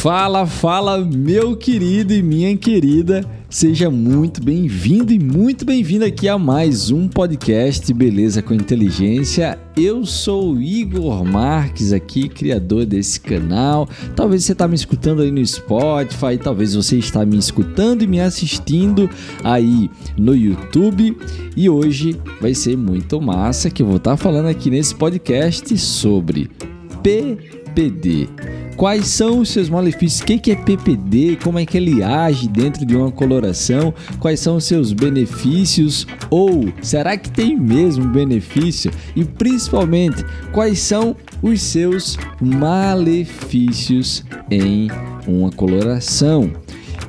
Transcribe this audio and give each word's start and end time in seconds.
Fala, 0.00 0.46
fala, 0.46 0.98
meu 0.98 1.54
querido 1.54 2.14
e 2.14 2.22
minha 2.22 2.56
querida. 2.56 3.22
Seja 3.50 3.90
muito 3.90 4.42
bem-vindo 4.42 5.12
e 5.12 5.18
muito 5.18 5.62
bem-vinda 5.62 6.06
aqui 6.06 6.26
a 6.26 6.38
mais 6.38 6.90
um 6.90 7.06
podcast 7.06 7.92
Beleza 7.92 8.40
com 8.40 8.54
Inteligência. 8.54 9.58
Eu 9.76 10.06
sou 10.06 10.54
o 10.54 10.62
Igor 10.62 11.22
Marques 11.22 11.92
aqui, 11.92 12.30
criador 12.30 12.86
desse 12.86 13.20
canal. 13.20 13.86
Talvez 14.16 14.42
você 14.42 14.52
está 14.52 14.66
me 14.66 14.74
escutando 14.74 15.20
aí 15.20 15.30
no 15.30 15.46
Spotify, 15.46 16.38
talvez 16.42 16.74
você 16.74 16.96
está 16.96 17.26
me 17.26 17.36
escutando 17.36 18.00
e 18.00 18.06
me 18.06 18.22
assistindo 18.22 19.06
aí 19.44 19.90
no 20.16 20.34
YouTube. 20.34 21.14
E 21.54 21.68
hoje 21.68 22.18
vai 22.40 22.54
ser 22.54 22.74
muito 22.74 23.20
massa 23.20 23.68
que 23.68 23.82
eu 23.82 23.86
vou 23.86 23.98
estar 23.98 24.12
tá 24.12 24.16
falando 24.16 24.46
aqui 24.46 24.70
nesse 24.70 24.94
podcast 24.94 25.76
sobre 25.76 26.48
PPD 27.74 28.28
quais 28.80 29.08
são 29.08 29.40
os 29.40 29.50
seus 29.50 29.68
malefícios, 29.68 30.22
o 30.22 30.24
que 30.24 30.50
é 30.50 30.56
PPD, 30.56 31.36
como 31.44 31.58
é 31.58 31.66
que 31.66 31.76
ele 31.76 32.02
age 32.02 32.48
dentro 32.48 32.86
de 32.86 32.96
uma 32.96 33.12
coloração, 33.12 33.92
quais 34.18 34.40
são 34.40 34.56
os 34.56 34.64
seus 34.64 34.94
benefícios? 34.94 36.06
Ou 36.30 36.72
será 36.80 37.14
que 37.18 37.28
tem 37.28 37.60
mesmo 37.60 38.06
benefício? 38.06 38.90
E 39.14 39.22
principalmente 39.22 40.24
quais 40.50 40.78
são 40.78 41.14
os 41.42 41.60
seus 41.60 42.16
malefícios 42.40 44.24
em 44.50 44.88
uma 45.26 45.50
coloração 45.50 46.50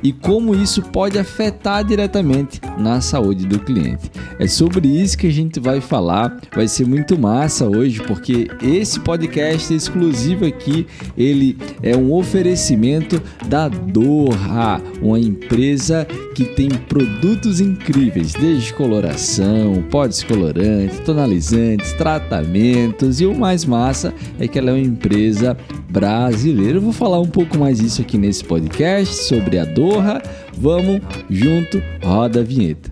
e 0.02 0.12
como 0.12 0.54
isso 0.54 0.82
pode 0.82 1.18
afetar 1.18 1.84
diretamente 1.84 2.60
na 2.78 3.00
saúde 3.00 3.46
do 3.46 3.58
cliente. 3.58 4.10
É 4.38 4.46
sobre 4.46 4.88
isso 4.88 5.16
que 5.16 5.26
a 5.26 5.32
gente 5.32 5.60
vai 5.60 5.80
falar. 5.80 6.40
Vai 6.54 6.66
ser 6.66 6.86
muito 6.86 7.18
massa 7.18 7.68
hoje, 7.68 8.02
porque 8.02 8.48
esse 8.62 8.98
podcast 9.00 9.72
exclusivo 9.72 10.44
aqui, 10.44 10.86
ele 11.16 11.56
é 11.82 11.96
um 11.96 12.12
oferecimento 12.12 13.22
da 13.46 13.68
Doha, 13.68 14.80
uma 15.00 15.18
empresa 15.18 16.06
que 16.34 16.44
tem 16.44 16.68
produtos 16.68 17.60
incríveis, 17.60 18.32
desde 18.32 18.72
coloração, 18.72 19.84
pó 19.90 20.06
descolorante, 20.06 21.00
tonalizantes, 21.02 21.92
tratamentos 21.92 23.20
e 23.20 23.26
o 23.26 23.34
mais 23.34 23.64
massa 23.64 24.14
é 24.38 24.48
que 24.48 24.58
ela 24.58 24.70
é 24.70 24.72
uma 24.72 24.80
empresa 24.80 25.56
brasileira. 25.88 26.78
Eu 26.78 26.82
vou 26.82 26.92
falar 26.92 27.20
um 27.20 27.28
pouco 27.28 27.58
mais 27.58 27.80
isso 27.80 28.00
aqui 28.00 28.16
nesse 28.16 28.42
podcast 28.44 29.14
sobre 29.24 29.58
a 29.58 29.64
Doha. 29.92 30.22
Vamos 30.54 31.02
junto, 31.28 31.82
roda 32.02 32.40
a 32.40 32.42
vinheta. 32.42 32.90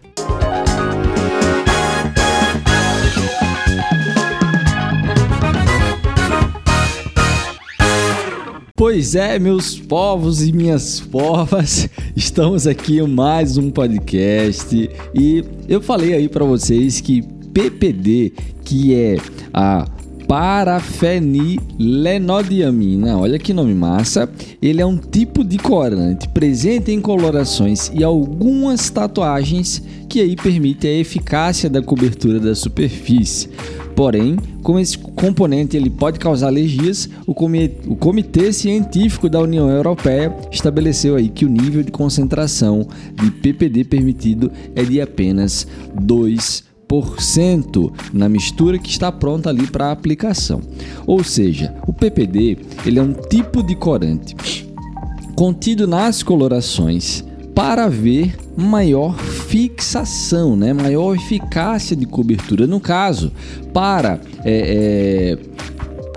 Pois 8.77 9.15
é, 9.15 9.39
meus 9.39 9.79
povos 9.79 10.43
e 10.43 10.53
minhas 10.53 11.01
povas, 11.01 11.89
estamos 12.17 12.67
aqui 12.67 12.99
em 12.99 13.07
mais 13.07 13.57
um 13.57 13.71
podcast 13.71 14.91
e 15.15 15.45
eu 15.69 15.81
falei 15.81 16.15
aí 16.15 16.29
para 16.29 16.45
vocês 16.45 17.01
que 17.01 17.23
PPD, 17.53 18.33
que 18.65 18.95
é 18.95 19.17
a 19.53 19.87
parafenilenodiamina, 20.31 23.19
olha 23.19 23.37
que 23.37 23.53
nome 23.53 23.75
massa, 23.75 24.31
ele 24.63 24.81
é 24.81 24.87
um 24.87 24.97
tipo 24.97 25.43
de 25.43 25.59
corante 25.59 26.29
presente 26.29 26.93
em 26.93 27.01
colorações 27.01 27.91
e 27.93 28.05
algumas 28.05 28.89
tatuagens 28.91 29.83
que 30.09 30.21
aí 30.21 30.37
permite 30.37 30.87
a 30.87 30.93
eficácia 30.93 31.69
da 31.69 31.83
cobertura 31.83 32.39
da 32.39 32.55
superfície. 32.55 33.49
Porém, 33.97 34.37
como 34.63 34.79
esse 34.79 34.97
componente 34.97 35.77
ele 35.77 35.91
pode 35.91 36.21
causar 36.21 36.47
alergias, 36.47 37.11
o 37.27 37.35
comitê, 37.35 37.89
o 37.89 37.97
comitê 37.97 38.53
Científico 38.53 39.29
da 39.29 39.41
União 39.41 39.69
Europeia 39.69 40.33
estabeleceu 40.53 41.17
aí 41.17 41.29
que 41.29 41.45
o 41.45 41.49
nível 41.49 41.83
de 41.83 41.91
concentração 41.91 42.87
de 43.21 43.33
PPD 43.33 43.83
permitido 43.83 44.53
é 44.77 44.85
de 44.85 45.01
apenas 45.01 45.67
2% 46.01 46.70
na 48.13 48.29
mistura 48.29 48.79
que 48.79 48.91
está 48.91 49.13
pronta 49.13 49.49
ali 49.49 49.67
para 49.67 49.93
aplicação. 49.93 50.61
Ou 51.07 51.23
seja, 51.23 51.75
o 51.87 51.93
PPD 51.93 52.59
ele 52.85 52.99
é 52.99 53.03
um 53.03 53.13
tipo 53.13 53.63
de 53.63 53.75
corante 53.77 54.37
contido 55.37 55.87
nas 55.87 56.23
colorações 56.23 57.25
para 57.55 57.89
ver 57.89 58.37
maior 58.57 59.17
fixação, 59.19 60.55
né? 60.57 60.73
maior 60.73 61.15
eficácia 61.15 61.97
de 61.97 62.05
cobertura. 62.05 62.67
No 62.67 62.79
caso, 62.79 63.33
para 63.73 64.21
é, 64.45 65.37
é, 65.37 65.39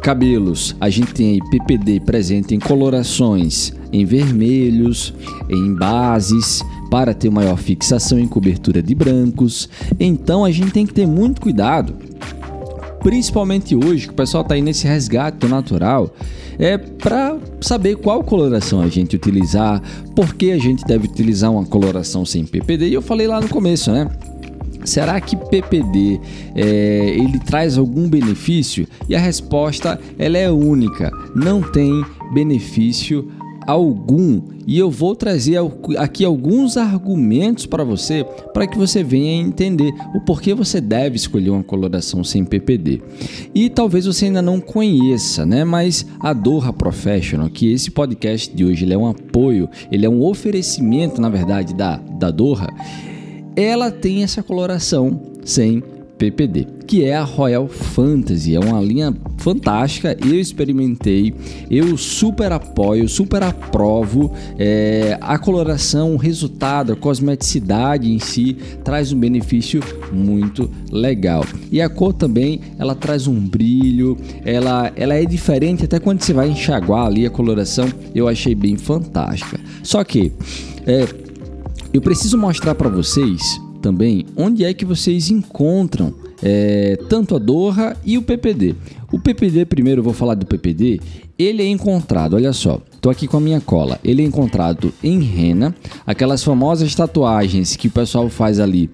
cabelos, 0.01 0.75
a 0.79 0.89
gente 0.89 1.13
tem 1.13 1.39
PPD 1.49 2.01
presente 2.01 2.53
em 2.53 2.59
colorações 2.59 3.73
em 3.93 4.03
vermelhos, 4.05 5.13
em 5.49 5.73
bases, 5.75 6.61
para 6.93 7.11
ter 7.11 7.31
maior 7.31 7.57
fixação 7.57 8.19
em 8.19 8.27
cobertura 8.27 8.79
de 8.79 8.93
brancos. 8.93 9.67
Então 9.99 10.45
a 10.45 10.51
gente 10.51 10.69
tem 10.69 10.85
que 10.85 10.93
ter 10.93 11.07
muito 11.07 11.41
cuidado, 11.41 11.95
principalmente 12.99 13.75
hoje 13.75 14.05
que 14.05 14.13
o 14.13 14.15
pessoal 14.15 14.43
está 14.43 14.53
aí 14.53 14.61
nesse 14.61 14.85
resgate 14.85 15.47
natural 15.47 16.13
é 16.59 16.77
para 16.77 17.35
saber 17.59 17.95
qual 17.95 18.23
coloração 18.23 18.79
a 18.79 18.87
gente 18.89 19.15
utilizar, 19.15 19.81
por 20.15 20.35
que 20.35 20.51
a 20.51 20.59
gente 20.59 20.85
deve 20.85 21.07
utilizar 21.07 21.51
uma 21.51 21.65
coloração 21.65 22.23
sem 22.27 22.45
PPD. 22.45 22.89
E 22.89 22.93
eu 22.93 23.01
falei 23.01 23.25
lá 23.25 23.41
no 23.41 23.49
começo, 23.49 23.91
né? 23.91 24.07
Será 24.85 25.19
que 25.19 25.35
PPD 25.35 26.21
é, 26.53 27.15
ele 27.17 27.39
traz 27.39 27.75
algum 27.75 28.07
benefício? 28.07 28.87
E 29.09 29.15
a 29.15 29.19
resposta 29.19 29.99
ela 30.19 30.37
é 30.37 30.51
única, 30.51 31.11
não 31.33 31.59
tem 31.59 32.05
benefício 32.35 33.31
algum 33.67 34.41
e 34.65 34.77
eu 34.77 34.89
vou 34.89 35.15
trazer 35.15 35.57
aqui 35.97 36.23
alguns 36.23 36.77
argumentos 36.77 37.65
para 37.65 37.83
você 37.83 38.23
para 38.53 38.65
que 38.65 38.77
você 38.77 39.03
venha 39.03 39.41
entender 39.41 39.93
o 40.15 40.21
porquê 40.21 40.53
você 40.53 40.79
deve 40.79 41.15
escolher 41.15 41.49
uma 41.49 41.63
coloração 41.63 42.23
sem 42.23 42.45
PPD. 42.45 43.01
E 43.53 43.69
talvez 43.69 44.05
você 44.05 44.25
ainda 44.25 44.41
não 44.41 44.59
conheça, 44.59 45.45
né? 45.45 45.63
Mas 45.63 46.05
a 46.19 46.33
Doha 46.33 46.71
Professional, 46.71 47.49
que 47.49 47.71
esse 47.71 47.91
podcast 47.91 48.53
de 48.55 48.63
hoje 48.63 48.85
ele 48.85 48.93
é 48.93 48.97
um 48.97 49.07
apoio, 49.07 49.69
ele 49.91 50.05
é 50.05 50.09
um 50.09 50.23
oferecimento, 50.23 51.19
na 51.19 51.29
verdade, 51.29 51.73
da, 51.73 51.97
da 51.97 52.31
Doha, 52.31 52.69
ela 53.55 53.91
tem 53.91 54.23
essa 54.23 54.41
coloração 54.41 55.21
sem 55.43 55.81
PPD, 55.81 55.92
que 56.87 57.03
é 57.03 57.15
a 57.15 57.23
Royal 57.23 57.67
Fantasy. 57.67 58.55
É 58.55 58.59
uma 58.59 58.79
linha 58.79 59.13
fantástica. 59.37 60.15
Eu 60.23 60.39
experimentei, 60.39 61.33
eu 61.69 61.97
super 61.97 62.51
apoio, 62.51 63.09
super 63.09 63.43
aprovo. 63.43 64.31
É, 64.57 65.17
a 65.19 65.37
coloração, 65.37 66.13
o 66.13 66.17
resultado, 66.17 66.93
a 66.93 66.95
cosmeticidade 66.95 68.09
em 68.09 68.19
si 68.19 68.57
traz 68.83 69.11
um 69.11 69.19
benefício 69.19 69.81
muito 70.11 70.69
legal. 70.91 71.43
E 71.71 71.81
a 71.81 71.89
cor 71.89 72.13
também, 72.13 72.61
ela 72.77 72.95
traz 72.95 73.27
um 73.27 73.39
brilho, 73.39 74.17
ela, 74.45 74.91
ela 74.95 75.15
é 75.15 75.25
diferente 75.25 75.85
até 75.85 75.99
quando 75.99 76.21
você 76.21 76.33
vai 76.33 76.49
enxaguar 76.49 77.07
ali 77.07 77.25
a 77.25 77.29
coloração. 77.29 77.89
Eu 78.13 78.27
achei 78.27 78.55
bem 78.55 78.77
fantástica. 78.77 79.59
Só 79.81 80.03
que 80.03 80.31
é, 80.85 81.07
eu 81.93 82.01
preciso 82.01 82.37
mostrar 82.37 82.75
para 82.75 82.89
vocês 82.89 83.59
também 83.83 84.25
onde 84.37 84.63
é 84.63 84.73
que 84.73 84.85
vocês 84.85 85.29
encontram 85.29 86.13
é, 86.41 86.97
tanto 87.09 87.35
a 87.35 87.39
Doha 87.39 87.95
e 88.03 88.17
o 88.17 88.21
PPD. 88.21 88.75
O 89.11 89.19
PPD, 89.19 89.65
primeiro 89.65 89.99
eu 89.99 90.03
vou 90.03 90.13
falar 90.13 90.35
do 90.35 90.45
PPD, 90.45 90.99
ele 91.37 91.61
é 91.61 91.67
encontrado, 91.67 92.35
olha 92.35 92.53
só, 92.53 92.79
tô 93.01 93.09
aqui 93.09 93.27
com 93.27 93.37
a 93.37 93.41
minha 93.41 93.59
cola, 93.59 93.99
ele 94.03 94.23
é 94.23 94.25
encontrado 94.25 94.93
em 95.03 95.19
rena, 95.21 95.75
aquelas 96.07 96.43
famosas 96.43 96.95
tatuagens 96.95 97.75
que 97.75 97.87
o 97.87 97.91
pessoal 97.91 98.29
faz 98.29 98.59
ali 98.59 98.89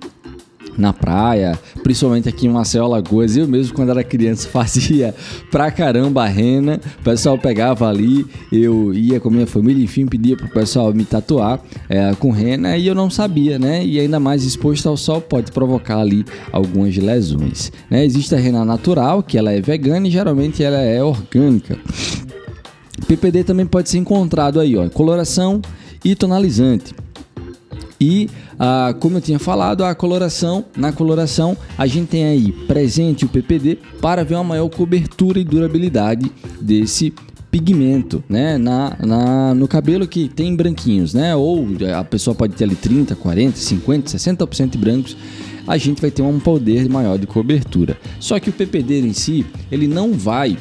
na 0.80 0.94
praia, 0.94 1.60
principalmente 1.84 2.30
aqui 2.30 2.48
em 2.48 2.50
Maceió, 2.50 2.86
Alagoas. 2.86 3.36
Eu 3.36 3.48
mesmo, 3.48 3.74
quando 3.74 3.90
era 3.90 4.04
criança, 4.04 4.48
fazia 4.50 5.14
pra 5.52 5.70
caramba 5.70 6.24
a 6.24 6.28
rena. 6.28 6.80
O 7.00 7.04
pessoal 7.04 7.38
pegava 7.38 7.88
ali, 7.88 8.26
eu 8.52 8.94
ia 8.94 9.20
com 9.20 9.30
a 9.30 9.32
minha 9.32 9.48
família, 9.48 9.84
enfim, 9.84 10.06
pedia 10.06 10.36
pro 10.36 10.48
pessoal 10.50 10.94
me 10.94 11.04
tatuar 11.04 11.62
é, 11.90 12.14
com 12.16 12.32
rena 12.32 12.78
e 12.78 12.88
eu 12.88 12.96
não 12.96 13.10
sabia, 13.10 13.60
né? 13.60 13.86
E 13.86 14.00
ainda 14.00 14.20
mais 14.20 14.44
exposto 14.44 14.88
ao 14.88 14.98
sol 14.98 15.22
pode 15.22 15.52
provocar 15.52 16.00
ali 16.00 16.26
algumas 16.52 16.96
lesões. 16.96 17.72
Né? 17.90 18.06
Existe 18.06 18.34
a 18.34 18.40
rena 18.40 18.64
natural, 18.64 19.22
que 19.22 19.38
ela 19.38 19.52
é 19.52 19.62
vegana 19.62 20.08
e 20.08 20.12
geralmente 20.12 20.64
ela 20.64 20.80
é 20.80 21.04
orgânica. 21.04 21.78
PPD 23.08 23.44
também 23.44 23.66
pode 23.66 23.90
ser 23.90 23.98
encontrado 23.98 24.60
aí, 24.60 24.78
ó, 24.78 24.88
coloração 24.90 25.62
e 26.04 26.16
tonalizante. 26.16 26.94
E 28.00 28.30
ah, 28.58 28.96
como 29.00 29.18
eu 29.18 29.22
tinha 29.22 29.40
falado, 29.40 29.84
a 29.84 29.94
coloração, 29.94 30.66
na 30.76 30.92
coloração 30.92 31.58
a 31.78 31.86
gente 31.86 32.08
tem 32.08 32.26
aí 32.26 32.52
presente 32.52 33.26
o 33.26 33.30
PPD 33.30 33.78
para 34.02 34.24
ver 34.24 34.36
uma 34.36 34.44
maior 34.44 34.70
cobertura 34.70 35.40
e 35.40 35.44
durabilidade 35.44 36.32
desse 36.62 37.14
pigmento, 37.52 38.24
né, 38.30 38.58
na, 38.58 38.96
na, 39.00 39.54
no 39.56 39.68
cabelo 39.68 40.08
que 40.08 40.30
tem 40.30 40.56
branquinhos, 40.56 41.16
né, 41.16 41.36
ou 41.36 41.68
a 41.98 42.04
pessoa 42.04 42.36
pode 42.36 42.54
ter 42.54 42.66
ali 42.66 42.76
30, 42.76 43.16
40, 43.16 43.58
50, 43.58 44.12
60% 44.12 44.70
de 44.70 44.78
brancos, 44.78 45.18
a 45.68 45.78
gente 45.78 46.02
vai 46.02 46.12
ter 46.12 46.22
um 46.22 46.40
poder 46.40 46.88
maior 46.88 47.18
de 47.18 47.26
cobertura. 47.28 47.98
Só 48.20 48.40
que 48.40 48.50
o 48.50 48.54
PPD 48.54 49.00
em 49.00 49.14
si, 49.14 49.46
ele 49.72 49.88
não 49.88 50.14
vai 50.14 50.58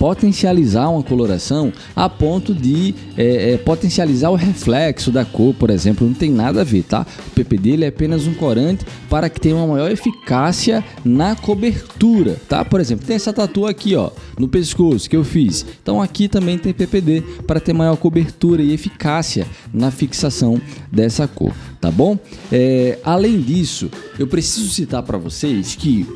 potencializar 0.00 0.88
uma 0.88 1.02
coloração 1.02 1.70
a 1.94 2.08
ponto 2.08 2.54
de 2.54 2.94
é, 3.18 3.52
é, 3.52 3.56
potencializar 3.58 4.30
o 4.30 4.34
reflexo 4.34 5.12
da 5.12 5.26
cor, 5.26 5.52
por 5.52 5.68
exemplo. 5.68 6.06
Não 6.06 6.14
tem 6.14 6.30
nada 6.30 6.62
a 6.62 6.64
ver, 6.64 6.84
tá? 6.84 7.06
O 7.26 7.30
PPD 7.32 7.72
ele 7.72 7.84
é 7.84 7.88
apenas 7.88 8.26
um 8.26 8.32
corante 8.32 8.86
para 9.10 9.28
que 9.28 9.38
tenha 9.38 9.54
uma 9.54 9.66
maior 9.66 9.90
eficácia 9.90 10.82
na 11.04 11.36
cobertura, 11.36 12.40
tá? 12.48 12.64
Por 12.64 12.80
exemplo, 12.80 13.06
tem 13.06 13.14
essa 13.14 13.30
tatu 13.30 13.66
aqui, 13.66 13.94
ó, 13.94 14.10
no 14.38 14.48
pescoço 14.48 15.08
que 15.08 15.14
eu 15.14 15.22
fiz. 15.22 15.66
Então 15.82 16.00
aqui 16.00 16.28
também 16.28 16.56
tem 16.56 16.72
PPD 16.72 17.22
para 17.46 17.60
ter 17.60 17.74
maior 17.74 17.96
cobertura 17.98 18.62
e 18.62 18.72
eficácia 18.72 19.46
na 19.70 19.90
fixação 19.90 20.58
dessa 20.90 21.28
cor, 21.28 21.52
tá 21.78 21.90
bom? 21.90 22.18
É, 22.50 22.98
além 23.04 23.38
disso, 23.38 23.90
eu 24.18 24.26
preciso 24.26 24.70
citar 24.70 25.02
para 25.02 25.18
vocês 25.18 25.74
que 25.74 26.06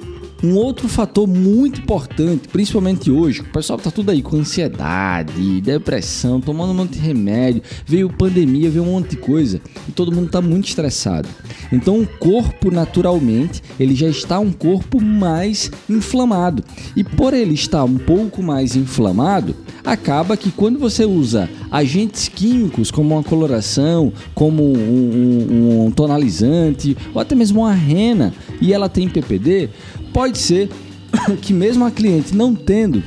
um 0.43 0.57
outro 0.57 0.89
fator 0.89 1.27
muito 1.27 1.81
importante, 1.81 2.49
principalmente 2.49 3.11
hoje, 3.11 3.41
o 3.41 3.45
pessoal 3.45 3.79
tá 3.79 3.91
tudo 3.91 4.11
aí 4.11 4.23
com 4.23 4.37
ansiedade, 4.37 5.61
depressão, 5.61 6.41
tomando 6.41 6.71
um 6.71 6.75
monte 6.75 6.93
de 6.93 6.99
remédio, 6.99 7.63
veio 7.87 8.11
pandemia, 8.11 8.71
veio 8.71 8.85
um 8.85 8.93
monte 8.93 9.11
de 9.11 9.17
coisa 9.17 9.61
e 9.89 9.93
todo 9.93 10.13
mundo 10.13 10.31
tá 10.31 10.43
muito 10.43 10.69
estressado. 10.69 11.29
Então 11.73 12.01
o 12.01 12.07
corpo 12.07 12.71
naturalmente, 12.71 13.63
ele 13.79 13.95
já 13.95 14.09
está 14.09 14.39
um 14.39 14.53
corpo 14.53 15.01
mais 15.01 15.71
inflamado. 15.89 16.63
E 16.95 17.03
por 17.03 17.33
ele 17.33 17.55
estar 17.55 17.85
um 17.85 17.97
pouco 17.97 18.43
mais 18.43 18.77
inflamado, 18.77 19.57
acaba 19.85 20.37
que 20.37 20.51
quando 20.51 20.79
você 20.79 21.05
usa 21.05 21.49
agentes 21.71 22.29
químicos 22.29 22.91
como 22.91 23.15
uma 23.15 23.23
coloração, 23.23 24.13
como 24.35 24.63
um, 24.63 24.77
um, 24.79 25.87
um 25.87 25.91
tonalizante 25.91 26.97
ou 27.13 27.21
até 27.21 27.35
mesmo 27.35 27.61
uma 27.61 27.73
rena 27.73 28.33
e 28.61 28.73
ela 28.73 28.89
tem 28.89 29.09
PPD, 29.09 29.71
pode 30.15 30.39
ser 30.39 30.71
que 31.43 31.53
mesmo 31.53 31.85
a 31.85 31.91
cliente 31.91 32.35
não 32.35 32.55
tendo 32.55 33.03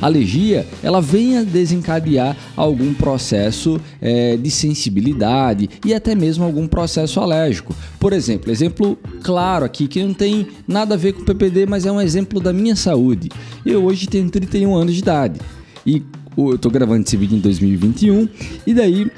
alergia, 0.00 0.66
ela 0.82 1.00
venha 1.00 1.44
desencadear 1.44 2.36
algum 2.56 2.92
processo 2.92 3.80
é, 4.00 4.36
de 4.36 4.50
sensibilidade 4.50 5.70
e 5.84 5.94
até 5.94 6.14
mesmo 6.14 6.44
algum 6.44 6.66
processo 6.66 7.20
alérgico. 7.20 7.74
Por 8.00 8.12
exemplo, 8.12 8.50
exemplo 8.50 8.98
claro 9.22 9.64
aqui 9.64 9.86
que 9.86 10.02
não 10.02 10.12
tem 10.12 10.48
nada 10.66 10.94
a 10.94 10.98
ver 10.98 11.12
com 11.12 11.24
PPD, 11.24 11.66
mas 11.66 11.86
é 11.86 11.92
um 11.92 12.00
exemplo 12.00 12.40
da 12.40 12.52
minha 12.52 12.74
saúde. 12.74 13.28
Eu 13.64 13.84
hoje 13.84 14.08
tenho 14.08 14.28
31 14.28 14.74
anos 14.74 14.94
de 14.94 15.00
idade 15.00 15.40
e 15.86 16.02
eu 16.36 16.54
estou 16.54 16.70
gravando 16.70 17.04
esse 17.06 17.16
vídeo 17.16 17.36
em 17.36 17.40
2021 17.40 18.28
e 18.66 18.74
daí 18.74 19.10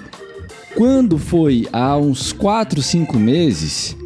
quando 0.74 1.16
foi 1.16 1.66
há 1.72 1.96
uns 1.96 2.32
4, 2.32 2.82
5 2.82 3.18
meses 3.18 3.96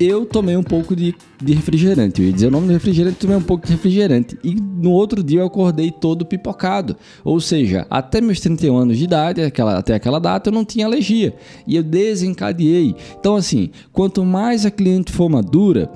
eu 0.00 0.24
tomei 0.24 0.56
um 0.56 0.62
pouco 0.62 0.96
de, 0.96 1.14
de 1.42 1.52
refrigerante. 1.52 2.22
Eu 2.22 2.28
ia 2.28 2.32
dizer 2.32 2.46
o 2.46 2.50
nome 2.50 2.68
do 2.68 2.72
refrigerante, 2.72 3.18
tomei 3.18 3.36
um 3.36 3.42
pouco 3.42 3.66
de 3.66 3.72
refrigerante. 3.72 4.38
E 4.42 4.54
no 4.54 4.92
outro 4.92 5.22
dia 5.22 5.40
eu 5.40 5.46
acordei 5.46 5.90
todo 5.90 6.24
pipocado. 6.24 6.96
Ou 7.22 7.38
seja, 7.38 7.86
até 7.90 8.18
meus 8.18 8.40
31 8.40 8.76
anos 8.78 8.96
de 8.96 9.04
idade, 9.04 9.42
aquela, 9.42 9.76
até 9.76 9.94
aquela 9.94 10.18
data, 10.18 10.48
eu 10.48 10.54
não 10.54 10.64
tinha 10.64 10.86
alergia. 10.86 11.34
E 11.66 11.76
eu 11.76 11.82
desencadeei. 11.82 12.96
Então, 13.18 13.36
assim, 13.36 13.70
quanto 13.92 14.24
mais 14.24 14.64
a 14.64 14.70
cliente 14.70 15.12
for 15.12 15.28
madura, 15.28 15.92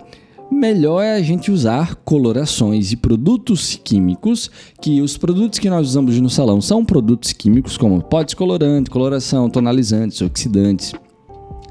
melhor 0.53 1.01
é 1.01 1.15
a 1.15 1.23
gente 1.23 1.51
usar 1.51 1.95
colorações 2.05 2.93
e 2.93 2.97
produtos 2.97 3.81
químicos, 3.83 4.51
que 4.83 5.01
os 5.01 5.17
produtos 5.17 5.59
que 5.59 5.71
nós 5.71 5.89
usamos 5.89 6.21
no 6.21 6.29
salão 6.29 6.61
são 6.61 6.85
produtos 6.85 7.33
químicos 7.33 7.79
como 7.79 8.03
pó 8.03 8.23
descolorante, 8.23 8.91
coloração, 8.91 9.49
tonalizantes, 9.49 10.21
oxidantes, 10.21 10.93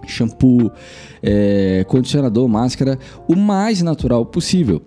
shampoo, 0.08 0.72
é, 1.22 1.86
condicionador, 1.88 2.48
máscara, 2.48 2.98
o 3.28 3.36
mais 3.36 3.82
natural 3.82 4.26
possível 4.26 4.82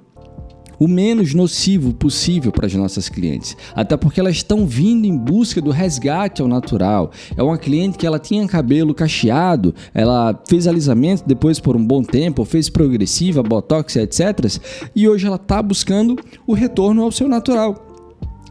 o 0.78 0.86
menos 0.86 1.34
nocivo 1.34 1.92
possível 1.94 2.52
para 2.52 2.66
as 2.66 2.74
nossas 2.74 3.08
clientes. 3.08 3.56
Até 3.74 3.96
porque 3.96 4.20
elas 4.20 4.36
estão 4.36 4.66
vindo 4.66 5.06
em 5.06 5.16
busca 5.16 5.60
do 5.60 5.70
resgate 5.70 6.42
ao 6.42 6.48
natural. 6.48 7.10
É 7.36 7.42
uma 7.42 7.58
cliente 7.58 7.98
que 7.98 8.06
ela 8.06 8.18
tinha 8.18 8.46
cabelo 8.46 8.94
cacheado, 8.94 9.74
ela 9.94 10.38
fez 10.48 10.66
alisamento 10.66 11.24
depois 11.26 11.58
por 11.58 11.76
um 11.76 11.84
bom 11.84 12.02
tempo, 12.02 12.44
fez 12.44 12.68
progressiva, 12.68 13.42
botox, 13.42 13.96
etc. 13.96 14.60
E 14.94 15.08
hoje 15.08 15.26
ela 15.26 15.36
está 15.36 15.62
buscando 15.62 16.16
o 16.46 16.54
retorno 16.54 17.02
ao 17.02 17.12
seu 17.12 17.28
natural 17.28 17.85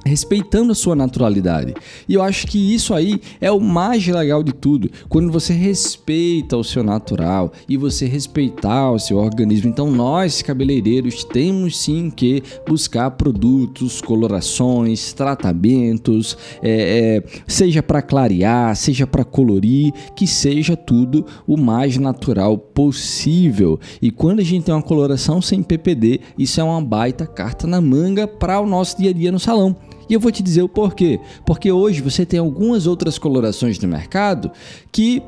respeitando 0.06 0.72
a 0.72 0.76
sua 0.76 0.96
naturalidade. 0.96 1.74
E 2.08 2.14
eu 2.14 2.22
acho 2.22 2.46
que 2.46 2.74
isso 2.74 2.94
aí 2.94 3.20
é 3.42 3.52
o 3.52 3.60
mais 3.60 4.06
legal 4.08 4.44
de 4.44 4.54
tudo, 4.54 4.90
quando 5.10 5.32
você 5.32 5.52
respeita 5.52 6.56
o 6.56 6.64
seu 6.64 6.84
natural 6.84 7.52
e 7.68 7.76
você 7.76 8.06
respeitar 8.06 8.92
o 8.92 9.00
seu 9.00 9.18
organismo. 9.18 9.70
Então 9.70 9.90
nós 9.90 10.42
cabeleireiros 10.42 11.24
temos 11.24 11.80
sim 11.80 12.12
que 12.12 12.44
buscar 12.68 13.12
produtos, 13.12 14.00
colorações, 14.00 15.12
tratamentos, 15.12 16.38
é, 16.62 17.24
é, 17.26 17.42
seja 17.48 17.82
para 17.82 18.02
clarear, 18.02 18.76
seja 18.76 19.08
para 19.08 19.24
colorir, 19.24 19.92
que 20.16 20.28
seja 20.28 20.78
tudo 20.78 21.26
o 21.48 21.58
mais 21.58 21.98
natural 21.98 22.58
possível. 22.58 23.80
E 24.02 24.12
quando 24.12 24.40
a 24.40 24.44
gente 24.44 24.66
tem 24.66 24.76
uma 24.76 24.82
coloração 24.82 25.42
sem 25.42 25.64
PPD, 25.64 26.20
isso 26.38 26.62
é 26.62 26.64
uma 26.64 26.82
baita 26.82 27.26
carta 27.26 27.66
na 27.66 27.82
manga 27.82 28.28
para 28.28 28.60
o 28.60 28.68
nosso 28.68 28.98
dia 28.98 29.10
a 29.10 29.14
dia 29.14 29.32
no 29.32 29.40
salão. 29.40 29.76
E 30.10 30.14
eu 30.14 30.20
vou 30.20 30.32
te 30.32 30.44
dizer 30.44 30.62
o 30.62 30.70
porquê. 30.70 31.20
Porque 31.46 31.72
hoje 31.72 32.02
você 32.02 32.26
tem 32.26 32.40
algumas 32.40 32.88
outras 32.88 33.18
colorações 33.18 33.80
no 33.80 33.88
mercado 33.88 34.52
que 34.92 35.22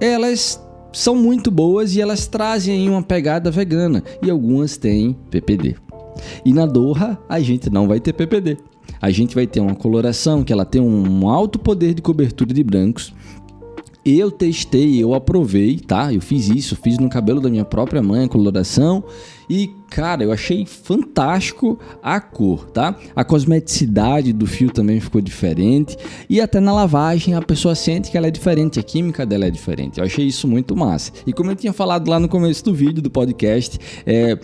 elas 0.00 0.60
são 0.92 1.16
muito 1.16 1.50
boas 1.50 1.94
e 1.96 2.00
elas 2.00 2.26
trazem 2.26 2.88
uma 2.88 3.02
pegada 3.02 3.50
vegana 3.50 4.02
e 4.22 4.30
algumas 4.30 4.76
têm 4.76 5.16
PPD. 5.30 5.76
E 6.44 6.52
na 6.52 6.66
Doha 6.66 7.18
a 7.28 7.40
gente 7.40 7.68
não 7.68 7.88
vai 7.88 8.00
ter 8.00 8.12
PPD. 8.12 8.56
A 9.00 9.10
gente 9.10 9.34
vai 9.34 9.46
ter 9.46 9.60
uma 9.60 9.74
coloração 9.74 10.44
que 10.44 10.52
ela 10.52 10.64
tem 10.64 10.80
um 10.80 11.28
alto 11.28 11.58
poder 11.58 11.94
de 11.94 12.02
cobertura 12.02 12.54
de 12.54 12.62
brancos. 12.62 13.12
Eu 14.04 14.30
testei, 14.30 15.02
eu 15.02 15.14
aprovei, 15.14 15.78
tá? 15.78 16.12
Eu 16.12 16.20
fiz 16.20 16.48
isso, 16.48 16.76
fiz 16.76 16.98
no 16.98 17.08
cabelo 17.08 17.40
da 17.40 17.48
minha 17.48 17.64
própria 17.64 18.02
mãe 18.02 18.24
a 18.24 18.28
coloração 18.28 19.02
e, 19.48 19.70
cara, 19.90 20.22
eu 20.22 20.32
achei 20.32 20.64
fantástico 20.66 21.78
a 22.02 22.20
cor, 22.20 22.68
tá? 22.70 22.96
A 23.14 23.24
cosmeticidade 23.24 24.32
do 24.32 24.46
fio 24.46 24.70
também 24.70 25.00
ficou 25.00 25.20
diferente. 25.20 25.96
E 26.28 26.40
até 26.40 26.60
na 26.60 26.72
lavagem 26.72 27.34
a 27.34 27.42
pessoa 27.42 27.74
sente 27.74 28.10
que 28.10 28.16
ela 28.16 28.26
é 28.26 28.30
diferente, 28.30 28.78
a 28.78 28.82
química 28.82 29.24
dela 29.24 29.46
é 29.46 29.50
diferente. 29.50 29.98
Eu 29.98 30.04
achei 30.04 30.26
isso 30.26 30.46
muito 30.46 30.76
massa. 30.76 31.12
E 31.26 31.32
como 31.32 31.50
eu 31.50 31.56
tinha 31.56 31.72
falado 31.72 32.08
lá 32.08 32.18
no 32.18 32.28
começo 32.28 32.64
do 32.64 32.74
vídeo, 32.74 33.02
do 33.02 33.10
podcast, 33.10 33.78
é, 34.06 34.38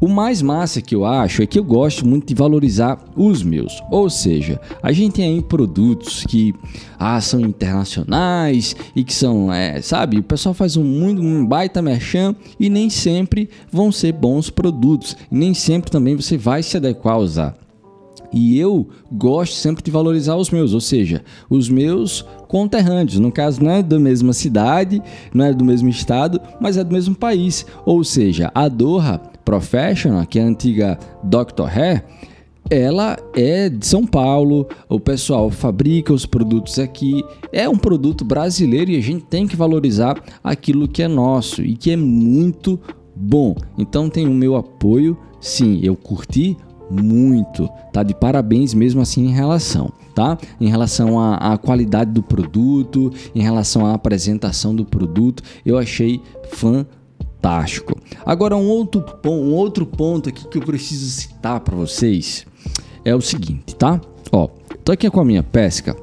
o 0.00 0.08
mais 0.08 0.42
massa 0.42 0.82
que 0.82 0.94
eu 0.94 1.04
acho 1.04 1.42
é 1.42 1.46
que 1.46 1.58
eu 1.58 1.64
gosto 1.64 2.06
muito 2.06 2.26
de 2.26 2.34
valorizar 2.34 2.98
os 3.16 3.42
meus. 3.42 3.82
Ou 3.90 4.10
seja, 4.10 4.60
a 4.82 4.92
gente 4.92 5.14
tem 5.14 5.24
aí 5.24 5.42
produtos 5.42 6.24
que 6.24 6.54
ah, 6.98 7.20
são 7.20 7.40
internacionais 7.40 8.76
e 8.94 9.02
que 9.02 9.14
são, 9.14 9.52
é, 9.52 9.80
sabe, 9.80 10.18
o 10.18 10.22
pessoal 10.22 10.54
faz 10.54 10.76
um 10.76 10.84
muito 10.84 11.22
um 11.22 11.46
baita 11.46 11.80
merchan 11.80 12.34
e 12.58 12.68
nem 12.68 12.90
sempre 12.90 13.48
vão 13.70 13.90
ser 13.90 14.12
bons 14.12 14.50
produtos. 14.50 15.16
Nem 15.30 15.54
sempre 15.54 15.90
também 15.90 16.16
você 16.16 16.36
vai 16.36 16.62
se 16.62 16.76
adequar 16.76 17.14
a 17.14 17.18
usar. 17.18 17.66
E 18.32 18.58
eu 18.58 18.88
gosto 19.10 19.54
sempre 19.54 19.82
de 19.82 19.90
valorizar 19.90 20.36
os 20.36 20.50
meus, 20.50 20.74
ou 20.74 20.80
seja, 20.80 21.22
os 21.48 21.68
meus 21.68 22.24
conterrâneos. 22.48 23.18
No 23.18 23.32
caso, 23.32 23.62
não 23.62 23.70
é 23.70 23.82
da 23.82 23.98
mesma 23.98 24.32
cidade, 24.32 25.02
não 25.32 25.44
é 25.44 25.52
do 25.52 25.64
mesmo 25.64 25.88
estado, 25.88 26.40
mas 26.60 26.76
é 26.76 26.84
do 26.84 26.92
mesmo 26.92 27.14
país. 27.14 27.64
Ou 27.84 28.04
seja, 28.04 28.50
a 28.54 28.68
Doha 28.68 29.20
Professional, 29.46 30.26
que 30.26 30.40
é 30.40 30.42
a 30.42 30.46
antiga 30.46 30.98
Dr. 31.22 31.68
Hair, 31.72 32.04
ela 32.68 33.16
é 33.32 33.68
de 33.68 33.86
São 33.86 34.04
Paulo, 34.04 34.66
o 34.88 34.98
pessoal 34.98 35.52
fabrica 35.52 36.12
os 36.12 36.26
produtos 36.26 36.80
aqui, 36.80 37.24
é 37.52 37.68
um 37.68 37.78
produto 37.78 38.24
brasileiro 38.24 38.90
e 38.90 38.96
a 38.96 39.00
gente 39.00 39.24
tem 39.26 39.46
que 39.46 39.54
valorizar 39.54 40.20
aquilo 40.42 40.88
que 40.88 41.00
é 41.00 41.06
nosso 41.06 41.62
e 41.62 41.76
que 41.76 41.92
é 41.92 41.96
muito 41.96 42.80
bom. 43.14 43.54
Então 43.78 44.10
tem 44.10 44.26
o 44.26 44.34
meu 44.34 44.56
apoio, 44.56 45.16
sim, 45.40 45.78
eu 45.80 45.94
curti 45.94 46.56
muito, 46.90 47.68
tá? 47.92 48.02
De 48.02 48.14
parabéns 48.14 48.74
mesmo 48.74 49.00
assim 49.00 49.26
em 49.26 49.32
relação, 49.32 49.92
tá? 50.12 50.36
Em 50.60 50.68
relação 50.68 51.20
à, 51.20 51.56
qualidade 51.56 52.10
do 52.10 52.22
produto, 52.22 53.12
em 53.32 53.42
relação 53.42 53.86
à 53.86 53.94
apresentação 53.94 54.74
do 54.74 54.84
produto, 54.84 55.40
eu 55.64 55.78
achei 55.78 56.20
fantástico 56.50 57.05
fantástico. 57.46 57.96
Agora 58.24 58.56
um 58.56 58.66
outro, 58.66 59.04
um 59.24 59.54
outro 59.54 59.86
ponto 59.86 60.28
aqui 60.28 60.46
que 60.48 60.58
eu 60.58 60.62
preciso 60.62 61.08
citar 61.08 61.60
para 61.60 61.76
vocês 61.76 62.44
é 63.04 63.14
o 63.14 63.20
seguinte, 63.20 63.76
tá? 63.76 64.00
Ó, 64.32 64.48
tô 64.84 64.90
aqui 64.90 65.08
com 65.08 65.20
a 65.20 65.24
minha 65.24 65.44
pesca. 65.44 65.96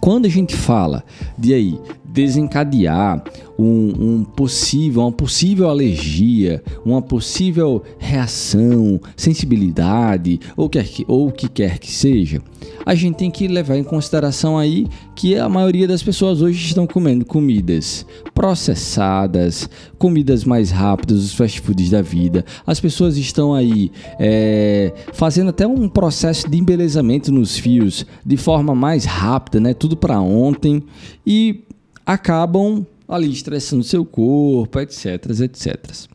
Quando 0.00 0.24
a 0.24 0.30
gente 0.30 0.56
fala 0.56 1.04
de 1.36 1.52
aí 1.52 1.78
desencadear 2.16 3.22
um, 3.58 3.92
um, 3.98 4.24
possível, 4.24 5.02
uma 5.02 5.12
possível 5.12 5.68
alergia, 5.68 6.62
uma 6.82 7.02
possível 7.02 7.82
reação, 7.98 8.98
sensibilidade 9.14 10.40
ou, 10.56 10.68
quer 10.68 10.84
que, 10.84 11.04
ou 11.06 11.28
o 11.28 11.32
que 11.32 11.46
quer 11.46 11.78
que 11.78 11.90
seja, 11.90 12.40
a 12.86 12.94
gente 12.94 13.16
tem 13.16 13.30
que 13.30 13.46
levar 13.46 13.76
em 13.76 13.84
consideração 13.84 14.56
aí 14.56 14.86
que 15.14 15.36
a 15.36 15.48
maioria 15.48 15.86
das 15.86 16.02
pessoas 16.02 16.40
hoje 16.40 16.64
estão 16.64 16.86
comendo 16.86 17.24
comidas 17.24 18.06
processadas, 18.34 19.68
comidas 19.98 20.44
mais 20.44 20.70
rápidas, 20.70 21.18
os 21.18 21.34
fast 21.34 21.60
foods 21.60 21.90
da 21.90 22.00
vida. 22.00 22.44
As 22.66 22.80
pessoas 22.80 23.16
estão 23.18 23.52
aí 23.52 23.90
é, 24.18 24.92
fazendo 25.12 25.50
até 25.50 25.66
um 25.66 25.86
processo 25.88 26.48
de 26.48 26.58
embelezamento 26.58 27.30
nos 27.30 27.58
fios 27.58 28.06
de 28.24 28.36
forma 28.36 28.74
mais 28.74 29.04
rápida, 29.04 29.60
né? 29.60 29.74
Tudo 29.74 29.96
para 29.96 30.20
ontem 30.20 30.82
e 31.26 31.66
acabam 32.06 32.86
ali 33.08 33.30
estressando 33.30 33.82
seu 33.82 34.04
corpo, 34.04 34.78
etc, 34.78 35.26
etc. 35.40 36.08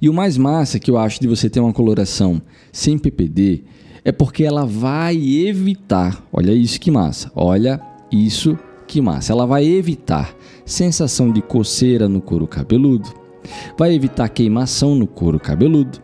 E 0.00 0.08
o 0.08 0.12
mais 0.12 0.36
massa 0.36 0.80
que 0.80 0.90
eu 0.90 0.98
acho 0.98 1.20
de 1.20 1.28
você 1.28 1.48
ter 1.48 1.60
uma 1.60 1.72
coloração 1.72 2.42
sem 2.72 2.98
PPD 2.98 3.62
é 4.04 4.10
porque 4.10 4.42
ela 4.42 4.66
vai 4.66 5.16
evitar, 5.16 6.26
olha 6.32 6.52
isso 6.52 6.80
que 6.80 6.90
massa, 6.90 7.30
olha 7.36 7.80
isso 8.10 8.58
que 8.88 9.00
massa, 9.00 9.32
ela 9.32 9.46
vai 9.46 9.64
evitar 9.64 10.34
sensação 10.66 11.30
de 11.30 11.40
coceira 11.40 12.08
no 12.08 12.20
couro 12.20 12.48
cabeludo, 12.48 13.08
vai 13.78 13.94
evitar 13.94 14.28
queimação 14.28 14.96
no 14.96 15.06
couro 15.06 15.38
cabeludo, 15.38 16.00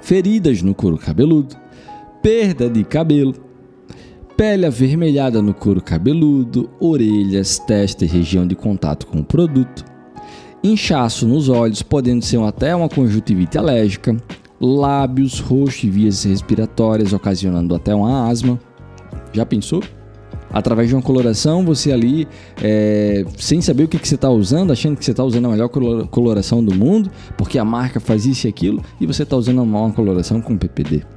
feridas 0.00 0.62
no 0.62 0.74
couro 0.74 0.98
cabeludo, 0.98 1.56
perda 2.20 2.68
de 2.68 2.82
cabelo, 2.82 3.45
pele 4.36 4.66
avermelhada 4.66 5.40
no 5.40 5.54
couro 5.54 5.80
cabeludo, 5.80 6.68
orelhas, 6.78 7.58
testa 7.58 8.04
e 8.04 8.08
região 8.08 8.46
de 8.46 8.54
contato 8.54 9.06
com 9.06 9.20
o 9.20 9.24
produto, 9.24 9.84
inchaço 10.62 11.26
nos 11.26 11.48
olhos, 11.48 11.82
podendo 11.82 12.22
ser 12.22 12.38
até 12.42 12.76
uma 12.76 12.88
conjuntivite 12.88 13.56
alérgica, 13.56 14.14
lábios, 14.60 15.40
rosto 15.40 15.86
e 15.86 15.90
vias 15.90 16.24
respiratórias, 16.24 17.14
ocasionando 17.14 17.74
até 17.74 17.94
uma 17.94 18.28
asma. 18.28 18.60
Já 19.32 19.46
pensou? 19.46 19.82
Através 20.50 20.88
de 20.88 20.94
uma 20.94 21.02
coloração, 21.02 21.64
você 21.64 21.90
ali, 21.90 22.28
é, 22.62 23.24
sem 23.38 23.60
saber 23.60 23.84
o 23.84 23.88
que, 23.88 23.98
que 23.98 24.06
você 24.06 24.14
está 24.14 24.30
usando, 24.30 24.70
achando 24.70 24.96
que 24.96 25.04
você 25.04 25.10
está 25.10 25.24
usando 25.24 25.46
a 25.46 25.50
melhor 25.50 25.68
coloração 25.68 26.62
do 26.62 26.74
mundo, 26.74 27.10
porque 27.36 27.58
a 27.58 27.64
marca 27.64 28.00
faz 28.00 28.26
isso 28.26 28.46
e 28.46 28.50
aquilo, 28.50 28.82
e 29.00 29.06
você 29.06 29.22
está 29.22 29.36
usando 29.36 29.62
uma 29.62 29.92
coloração 29.92 30.40
com 30.40 30.56
PPD. 30.56 31.15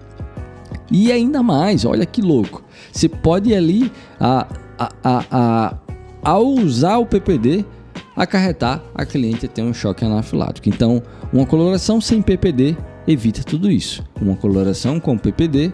E 0.91 1.11
ainda 1.11 1.43
mais, 1.43 1.85
olha 1.85 2.05
que 2.05 2.21
louco. 2.21 2.63
Você 2.91 3.07
pode 3.07 3.53
ali, 3.53 3.91
a, 4.19 4.47
a, 4.77 4.91
a, 5.03 5.25
a, 5.31 5.77
ao 6.23 6.47
usar 6.47 6.97
o 6.97 7.05
PPD, 7.05 7.65
acarretar 8.15 8.83
a 8.93 9.05
cliente 9.05 9.47
ter 9.47 9.61
um 9.61 9.73
choque 9.73 10.03
anafilático. 10.03 10.67
Então, 10.67 11.01
uma 11.31 11.45
coloração 11.45 12.01
sem 12.01 12.21
PPD 12.21 12.75
evita 13.07 13.43
tudo 13.43 13.71
isso. 13.71 14.03
Uma 14.21 14.35
coloração 14.35 14.99
com 14.99 15.17
PPD 15.17 15.71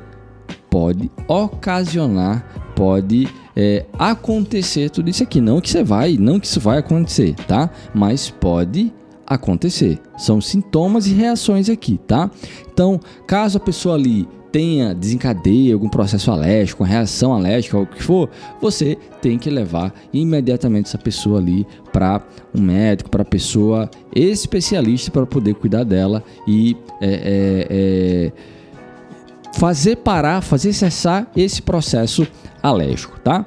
pode 0.70 1.10
ocasionar, 1.28 2.46
pode 2.76 3.28
é, 3.56 3.86
acontecer 3.98 4.90
tudo 4.90 5.10
isso 5.10 5.24
aqui. 5.24 5.40
Não 5.40 5.62
que 5.62 5.70
você 5.70 5.84
vai, 5.84 6.18
não 6.18 6.40
que 6.40 6.46
isso 6.46 6.60
vai 6.60 6.80
acontecer, 6.80 7.34
tá? 7.48 7.70
Mas 7.94 8.30
pode 8.30 8.94
acontecer. 9.26 10.00
São 10.18 10.40
sintomas 10.40 11.08
e 11.08 11.14
reações 11.14 11.70
aqui, 11.70 11.98
tá? 12.06 12.30
Então, 12.72 13.00
caso 13.26 13.58
a 13.58 13.62
pessoa 13.62 13.96
ali 13.96 14.28
tenha, 14.56 14.96
desencadeia 14.96 15.74
algum 15.74 15.90
processo 15.90 16.32
alérgico, 16.32 16.82
uma 16.82 16.88
reação 16.88 17.34
alérgica, 17.34 17.78
o 17.78 17.86
que 17.86 18.02
for, 18.02 18.30
você 18.62 18.98
tem 19.22 19.38
que 19.38 19.50
levar 19.50 19.94
imediatamente 20.14 20.86
essa 20.86 20.98
pessoa 20.98 21.40
ali 21.40 21.68
para 21.92 22.22
um 22.58 22.62
médico, 22.62 23.10
para 23.10 23.26
pessoa 23.26 23.92
especialista 24.16 25.12
para 25.12 25.26
poder 25.26 25.56
cuidar 25.56 25.84
dela 25.84 26.24
e 26.48 26.78
é, 27.02 27.10
é, 27.10 27.68
é, 27.70 28.32
fazer 29.60 29.98
parar, 29.98 30.40
fazer 30.40 30.72
cessar 30.72 31.30
esse 31.36 31.62
processo 31.62 32.26
alérgico, 32.64 33.20
tá? 33.20 33.46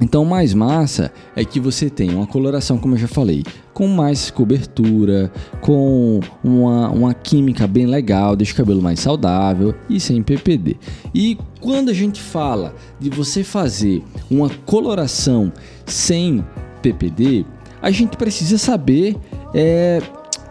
Então, 0.00 0.22
o 0.22 0.26
mais 0.26 0.54
massa 0.54 1.12
é 1.34 1.44
que 1.44 1.58
você 1.58 1.90
tem 1.90 2.14
uma 2.14 2.26
coloração, 2.26 2.78
como 2.78 2.94
eu 2.94 2.98
já 2.98 3.08
falei, 3.08 3.42
com 3.74 3.88
mais 3.88 4.30
cobertura, 4.30 5.30
com 5.60 6.20
uma, 6.42 6.88
uma 6.90 7.14
química 7.14 7.66
bem 7.66 7.86
legal, 7.86 8.36
deixa 8.36 8.52
o 8.52 8.56
cabelo 8.56 8.80
mais 8.80 9.00
saudável 9.00 9.74
e 9.88 9.98
sem 9.98 10.22
PPD. 10.22 10.76
E 11.14 11.36
quando 11.60 11.88
a 11.88 11.94
gente 11.94 12.20
fala 12.20 12.74
de 13.00 13.10
você 13.10 13.42
fazer 13.42 14.02
uma 14.30 14.48
coloração 14.64 15.52
sem 15.84 16.44
PPD, 16.80 17.44
a 17.82 17.90
gente 17.90 18.16
precisa 18.16 18.58
saber 18.58 19.16
é, 19.52 20.00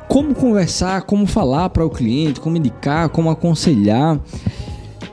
como 0.07 0.33
conversar, 0.33 1.03
como 1.03 1.25
falar 1.25 1.69
para 1.69 1.85
o 1.85 1.89
cliente, 1.89 2.39
como 2.39 2.57
indicar, 2.57 3.09
como 3.09 3.29
aconselhar. 3.29 4.19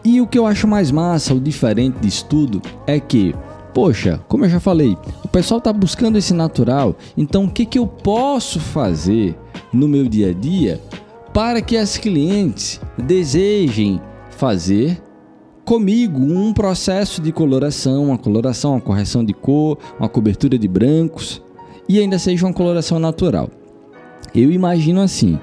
E 0.04 0.20
o 0.20 0.26
que 0.26 0.38
eu 0.38 0.46
acho 0.46 0.68
mais 0.68 0.90
massa, 0.90 1.34
o 1.34 1.40
diferente 1.40 1.98
disso 1.98 2.26
tudo, 2.26 2.62
é 2.86 3.00
que 3.00 3.34
Poxa, 3.74 4.20
como 4.28 4.44
eu 4.44 4.48
já 4.48 4.60
falei, 4.60 4.96
o 5.24 5.28
pessoal 5.28 5.58
está 5.58 5.72
buscando 5.72 6.16
esse 6.16 6.32
natural, 6.32 6.94
então 7.16 7.44
o 7.44 7.50
que, 7.50 7.66
que 7.66 7.76
eu 7.76 7.88
posso 7.88 8.60
fazer 8.60 9.36
no 9.72 9.88
meu 9.88 10.08
dia 10.08 10.30
a 10.30 10.32
dia 10.32 10.80
para 11.32 11.60
que 11.60 11.76
as 11.76 11.98
clientes 11.98 12.80
desejem 12.96 14.00
fazer 14.30 15.02
comigo 15.64 16.20
um 16.20 16.52
processo 16.52 17.20
de 17.20 17.32
coloração, 17.32 18.04
uma 18.04 18.18
coloração, 18.18 18.74
uma 18.74 18.80
correção 18.80 19.24
de 19.24 19.34
cor, 19.34 19.76
uma 19.98 20.08
cobertura 20.08 20.56
de 20.56 20.68
brancos 20.68 21.42
e 21.88 21.98
ainda 21.98 22.16
seja 22.16 22.46
uma 22.46 22.52
coloração 22.52 23.00
natural. 23.00 23.50
Eu 24.32 24.52
imagino 24.52 25.00
assim: 25.00 25.36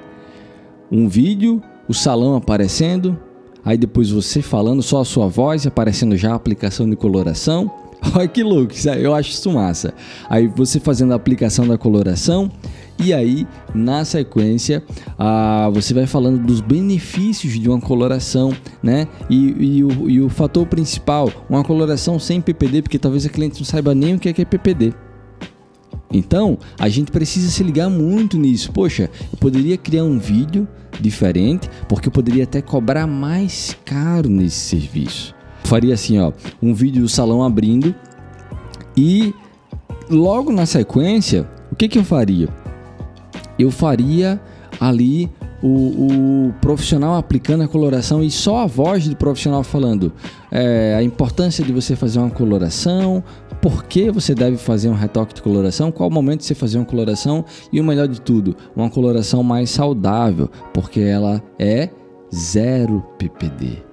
um 0.89 1.09
vídeo, 1.09 1.61
o 1.85 1.93
salão 1.93 2.37
aparecendo, 2.37 3.19
aí 3.65 3.77
depois 3.77 4.09
você 4.09 4.41
falando 4.41 4.81
só 4.81 5.01
a 5.01 5.05
sua 5.05 5.27
voz, 5.27 5.67
aparecendo 5.67 6.15
já 6.15 6.31
a 6.31 6.35
aplicação 6.35 6.89
de 6.89 6.95
coloração 6.95 7.80
Olha 8.15 8.27
que 8.27 8.43
louco, 8.43 8.73
eu 8.99 9.13
acho 9.13 9.29
isso 9.29 9.51
massa. 9.51 9.93
Aí 10.29 10.47
você 10.47 10.79
fazendo 10.79 11.13
a 11.13 11.15
aplicação 11.15 11.67
da 11.67 11.77
coloração 11.77 12.51
e 12.99 13.13
aí 13.13 13.47
na 13.73 14.03
sequência 14.03 14.83
você 15.73 15.93
vai 15.93 16.07
falando 16.07 16.43
dos 16.45 16.61
benefícios 16.61 17.59
de 17.59 17.69
uma 17.69 17.79
coloração, 17.79 18.53
né? 18.81 19.07
E, 19.29 19.77
e, 19.77 19.83
o, 19.83 20.09
e 20.09 20.21
o 20.21 20.29
fator 20.29 20.65
principal, 20.65 21.31
uma 21.49 21.63
coloração 21.63 22.17
sem 22.19 22.41
PPD, 22.41 22.81
porque 22.81 22.99
talvez 22.99 23.25
a 23.25 23.29
cliente 23.29 23.59
não 23.59 23.65
saiba 23.65 23.93
nem 23.93 24.15
o 24.15 24.19
que 24.19 24.29
é, 24.29 24.33
que 24.33 24.41
é 24.41 24.45
PPD. 24.45 24.93
Então, 26.13 26.57
a 26.77 26.89
gente 26.89 27.09
precisa 27.09 27.49
se 27.49 27.63
ligar 27.63 27.89
muito 27.89 28.37
nisso. 28.37 28.71
Poxa, 28.73 29.09
eu 29.31 29.37
poderia 29.39 29.77
criar 29.77 30.03
um 30.03 30.19
vídeo 30.19 30.67
diferente, 30.99 31.69
porque 31.87 32.09
eu 32.09 32.11
poderia 32.11 32.43
até 32.43 32.61
cobrar 32.61 33.07
mais 33.07 33.77
caro 33.85 34.29
nesse 34.29 34.59
serviço 34.59 35.33
faria 35.71 35.93
assim, 35.93 36.19
ó, 36.19 36.33
um 36.61 36.73
vídeo 36.73 37.01
do 37.01 37.07
salão 37.07 37.41
abrindo 37.41 37.95
e 38.97 39.33
logo 40.09 40.51
na 40.51 40.65
sequência, 40.65 41.47
o 41.71 41.77
que 41.77 41.87
que 41.87 41.97
eu 41.97 42.03
faria? 42.03 42.49
Eu 43.57 43.71
faria 43.71 44.37
ali 44.81 45.29
o, 45.63 45.67
o, 46.49 46.53
profissional 46.59 47.15
aplicando 47.15 47.63
a 47.63 47.69
coloração 47.69 48.21
e 48.21 48.29
só 48.29 48.57
a 48.57 48.65
voz 48.65 49.07
do 49.07 49.15
profissional 49.15 49.63
falando 49.63 50.11
é, 50.51 50.93
a 50.99 51.01
importância 51.01 51.63
de 51.63 51.71
você 51.71 51.95
fazer 51.95 52.19
uma 52.19 52.31
coloração, 52.31 53.23
por 53.61 53.85
que 53.85 54.11
você 54.11 54.35
deve 54.35 54.57
fazer 54.57 54.89
um 54.89 54.93
retoque 54.93 55.33
de 55.33 55.41
coloração, 55.41 55.89
qual 55.89 56.09
o 56.09 56.11
momento 56.11 56.41
de 56.41 56.47
você 56.47 56.55
fazer 56.55 56.79
uma 56.79 56.85
coloração 56.85 57.45
e 57.71 57.79
o 57.79 57.83
melhor 57.83 58.09
de 58.09 58.19
tudo, 58.19 58.57
uma 58.75 58.89
coloração 58.89 59.41
mais 59.41 59.69
saudável, 59.69 60.49
porque 60.73 60.99
ela 60.99 61.41
é 61.57 61.89
zero 62.33 63.01
PPD. 63.17 63.90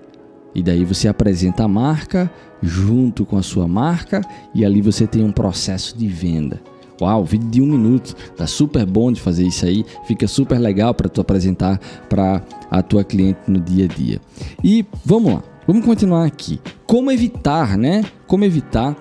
E 0.55 0.63
daí 0.63 0.85
você 0.85 1.09
apresenta 1.09 1.65
a 1.65 1.69
marca 1.69 2.31
junto 2.63 3.25
com 3.25 3.37
a 3.37 3.43
sua 3.43 3.69
marca 3.69 4.21
e 4.55 4.65
ali 4.65 4.81
você 4.81 5.07
tem 5.07 5.25
um 5.25 5.33
processo 5.33 5.97
de 5.97 6.09
venda. 6.09 6.61
Uau, 7.01 7.25
vídeo 7.25 7.49
de 7.49 7.63
um 7.63 7.67
minuto, 7.67 8.15
tá 8.37 8.45
super 8.47 8.85
bom 8.85 9.13
de 9.13 9.21
fazer 9.21 9.47
isso 9.47 9.65
aí, 9.65 9.85
fica 10.05 10.27
super 10.27 10.59
legal 10.59 10.93
para 10.93 11.09
tu 11.09 11.21
apresentar 11.21 11.79
para 12.09 12.43
a 12.69 12.83
tua 12.83 13.05
cliente 13.05 13.39
no 13.47 13.61
dia 13.61 13.85
a 13.85 13.89
dia. 13.89 14.21
E 14.65 14.85
vamos 15.05 15.35
lá, 15.35 15.43
vamos 15.65 15.85
continuar 15.85 16.25
aqui. 16.25 16.61
Como 16.87 17.13
evitar, 17.13 17.79
né? 17.79 18.05
Como 18.27 18.45
evitar 18.45 18.97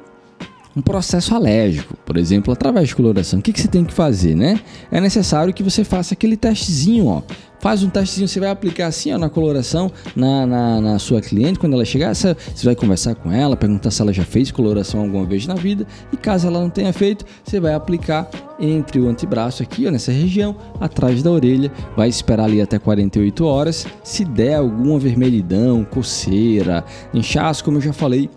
um 0.77 0.81
processo 0.81 1.33
alérgico, 1.33 1.97
por 2.05 2.17
exemplo, 2.17 2.53
através 2.53 2.89
de 2.89 2.95
coloração. 2.95 3.39
O 3.39 3.41
que, 3.41 3.51
que 3.51 3.59
você 3.59 3.67
tem 3.67 3.83
que 3.83 3.91
fazer, 3.91 4.35
né? 4.35 4.59
É 4.91 5.01
necessário 5.01 5.51
que 5.51 5.63
você 5.63 5.83
faça 5.83 6.13
aquele 6.13 6.37
testezinho, 6.37 7.07
ó. 7.07 7.23
Faz 7.59 7.81
um 7.81 7.89
testezinho, 7.89 8.27
você 8.27 8.39
vai 8.39 8.51
aplicar 8.51 8.85
assim 8.85 9.11
ó, 9.11 9.17
na 9.17 9.27
coloração 9.27 9.91
na, 10.15 10.45
na, 10.45 10.79
na, 10.79 10.99
sua 10.99 11.19
cliente. 11.19 11.57
Quando 11.57 11.73
ela 11.73 11.83
chegar, 11.83 12.13
você 12.13 12.35
vai 12.63 12.75
conversar 12.75 13.15
com 13.15 13.31
ela, 13.31 13.57
perguntar 13.57 13.89
se 13.89 13.99
ela 13.99 14.13
já 14.13 14.23
fez 14.23 14.51
coloração 14.51 15.01
alguma 15.01 15.25
vez 15.25 15.47
na 15.47 15.55
vida. 15.55 15.87
E 16.13 16.17
caso 16.17 16.45
ela 16.45 16.59
não 16.59 16.69
tenha 16.69 16.93
feito, 16.93 17.25
você 17.43 17.59
vai 17.59 17.73
aplicar 17.73 18.29
entre 18.59 18.99
o 18.99 19.09
antebraço 19.09 19.63
aqui, 19.63 19.87
ó, 19.87 19.91
nessa 19.91 20.11
região, 20.11 20.55
atrás 20.79 21.23
da 21.23 21.31
orelha. 21.31 21.71
Vai 21.95 22.07
esperar 22.07 22.43
ali 22.43 22.61
até 22.61 22.77
48 22.77 23.43
horas. 23.43 23.87
Se 24.03 24.23
der 24.23 24.57
alguma 24.57 24.99
vermelhidão, 24.99 25.83
coceira, 25.83 26.85
inchaço, 27.11 27.63
como 27.63 27.77
eu 27.77 27.81
já 27.81 27.93
falei, 27.93 28.29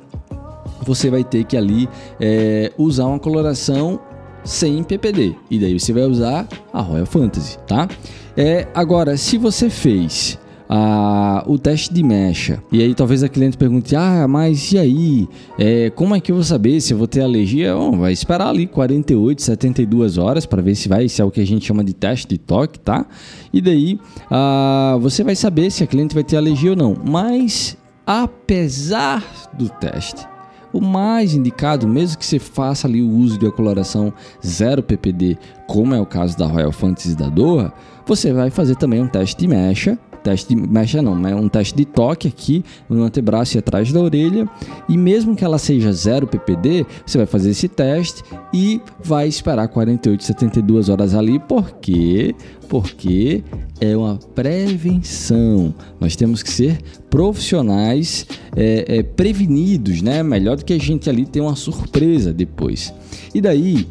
você 0.84 1.10
vai 1.10 1.24
ter 1.24 1.44
que 1.44 1.56
ali 1.56 1.88
é, 2.20 2.72
usar 2.76 3.06
uma 3.06 3.18
coloração 3.18 4.00
sem 4.44 4.82
PPD. 4.82 5.34
E 5.50 5.58
daí 5.58 5.78
você 5.78 5.92
vai 5.92 6.04
usar 6.04 6.48
a 6.72 6.80
Royal 6.80 7.06
Fantasy, 7.06 7.58
tá? 7.66 7.88
É, 8.36 8.66
agora, 8.74 9.16
se 9.16 9.36
você 9.36 9.68
fez 9.68 10.38
a, 10.72 11.42
o 11.48 11.58
teste 11.58 11.92
de 11.92 12.00
mecha. 12.00 12.62
E 12.70 12.80
aí 12.80 12.94
talvez 12.94 13.24
a 13.24 13.28
cliente 13.28 13.58
pergunte: 13.58 13.96
Ah, 13.96 14.28
mas 14.28 14.70
e 14.70 14.78
aí? 14.78 15.28
É, 15.58 15.90
como 15.90 16.14
é 16.14 16.20
que 16.20 16.30
eu 16.30 16.36
vou 16.36 16.44
saber 16.44 16.80
se 16.80 16.94
eu 16.94 16.98
vou 16.98 17.08
ter 17.08 17.22
alergia? 17.22 17.74
Bom, 17.74 17.98
vai 17.98 18.12
esperar 18.12 18.50
ali 18.50 18.68
48, 18.68 19.42
72 19.42 20.16
horas 20.16 20.46
para 20.46 20.62
ver 20.62 20.76
se 20.76 20.88
vai, 20.88 21.08
se 21.08 21.20
é 21.20 21.24
o 21.24 21.30
que 21.30 21.40
a 21.40 21.46
gente 21.46 21.66
chama 21.66 21.82
de 21.82 21.92
teste 21.92 22.28
de 22.28 22.38
toque, 22.38 22.78
tá? 22.78 23.04
E 23.52 23.60
daí 23.60 23.98
a, 24.30 24.96
você 25.00 25.24
vai 25.24 25.34
saber 25.34 25.72
se 25.72 25.82
a 25.82 25.88
cliente 25.88 26.14
vai 26.14 26.22
ter 26.22 26.36
alergia 26.36 26.70
ou 26.70 26.76
não. 26.76 26.94
Mas 27.04 27.76
apesar 28.06 29.24
do 29.52 29.68
teste, 29.68 30.24
o 30.72 30.80
mais 30.80 31.34
indicado, 31.34 31.86
mesmo 31.86 32.18
que 32.18 32.26
você 32.26 32.38
faça 32.38 32.86
ali 32.86 33.02
o 33.02 33.10
uso 33.10 33.38
de 33.38 33.46
uma 33.46 33.52
coloração 33.52 34.12
0 34.44 34.82
ppd, 34.82 35.38
como 35.66 35.94
é 35.94 36.00
o 36.00 36.06
caso 36.06 36.36
da 36.36 36.46
Royal 36.46 36.72
Fantasy 36.72 37.16
da 37.16 37.28
Doha, 37.28 37.72
você 38.06 38.32
vai 38.32 38.50
fazer 38.50 38.76
também 38.76 39.00
um 39.00 39.08
teste 39.08 39.36
de 39.36 39.48
mecha 39.48 39.98
teste 40.22 40.54
de 40.54 40.60
mecha 40.60 41.02
não, 41.02 41.14
mas 41.14 41.34
um 41.34 41.48
teste 41.48 41.74
de 41.76 41.84
toque 41.84 42.28
aqui 42.28 42.64
no 42.88 43.02
antebraço 43.02 43.56
e 43.56 43.58
atrás 43.58 43.92
da 43.92 44.00
orelha. 44.00 44.48
E 44.88 44.96
mesmo 44.96 45.34
que 45.34 45.44
ela 45.44 45.58
seja 45.58 45.92
0 45.92 46.26
ppd, 46.26 46.86
você 47.04 47.18
vai 47.18 47.26
fazer 47.26 47.50
esse 47.50 47.68
teste 47.68 48.22
e 48.52 48.80
vai 49.02 49.28
esperar 49.28 49.68
48, 49.68 50.24
72 50.24 50.88
horas 50.88 51.14
ali, 51.14 51.38
porque 51.38 52.34
porque 52.68 53.42
é 53.80 53.96
uma 53.96 54.16
prevenção. 54.16 55.74
Nós 55.98 56.14
temos 56.14 56.40
que 56.40 56.50
ser 56.50 56.78
profissionais 57.10 58.26
é, 58.56 58.98
é, 58.98 59.02
prevenidos, 59.02 60.00
né? 60.00 60.22
Melhor 60.22 60.56
do 60.56 60.64
que 60.64 60.72
a 60.72 60.78
gente 60.78 61.10
ali 61.10 61.26
ter 61.26 61.40
uma 61.40 61.56
surpresa 61.56 62.32
depois. 62.32 62.94
E 63.34 63.40
daí, 63.40 63.88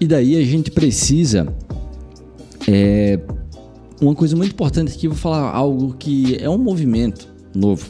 e 0.00 0.06
daí 0.06 0.36
a 0.36 0.44
gente 0.44 0.70
precisa 0.70 1.54
é, 2.66 3.20
uma 4.02 4.14
coisa 4.14 4.36
muito 4.36 4.52
importante 4.52 4.92
aqui, 4.92 5.06
vou 5.06 5.16
falar 5.16 5.54
algo 5.54 5.94
que 5.94 6.36
é 6.40 6.50
um 6.50 6.58
movimento 6.58 7.28
novo 7.54 7.88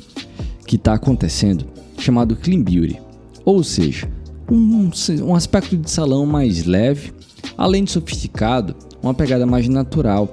que 0.66 0.76
está 0.76 0.95
acontecendo, 0.95 1.64
chamado 1.99 2.37
Clean 2.37 2.61
Beauty. 2.61 3.00
Ou 3.45 3.64
seja, 3.64 4.09
um, 4.50 4.90
um 5.23 5.35
aspecto 5.35 5.76
de 5.76 5.90
salão 5.90 6.26
mais 6.26 6.66
leve, 6.66 7.12
além 7.57 7.85
de 7.85 7.90
sofisticado, 7.90 8.76
uma 9.02 9.14
pegada 9.14 9.47
mais 9.47 9.69
natural, 9.69 10.28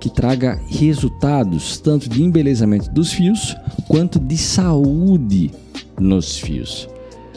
que 0.00 0.08
traga 0.08 0.60
resultados 0.68 1.78
tanto 1.78 2.08
de 2.08 2.22
embelezamento 2.22 2.90
dos 2.90 3.12
fios 3.12 3.56
quanto 3.88 4.20
de 4.20 4.36
saúde 4.36 5.50
nos 5.98 6.38
fios. 6.38 6.88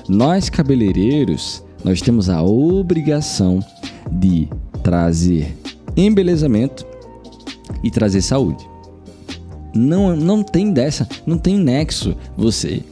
Nós 0.07 0.49
cabeleireiros, 0.49 1.63
nós 1.83 2.01
temos 2.01 2.29
a 2.29 2.43
obrigação 2.43 3.59
de 4.11 4.47
trazer 4.83 5.57
embelezamento 5.95 6.85
e 7.83 7.91
trazer 7.91 8.21
saúde. 8.21 8.67
Não, 9.75 10.15
não 10.15 10.43
tem 10.43 10.71
dessa, 10.71 11.07
não 11.25 11.37
tem 11.37 11.57
nexo 11.57 12.15
você 12.35 12.83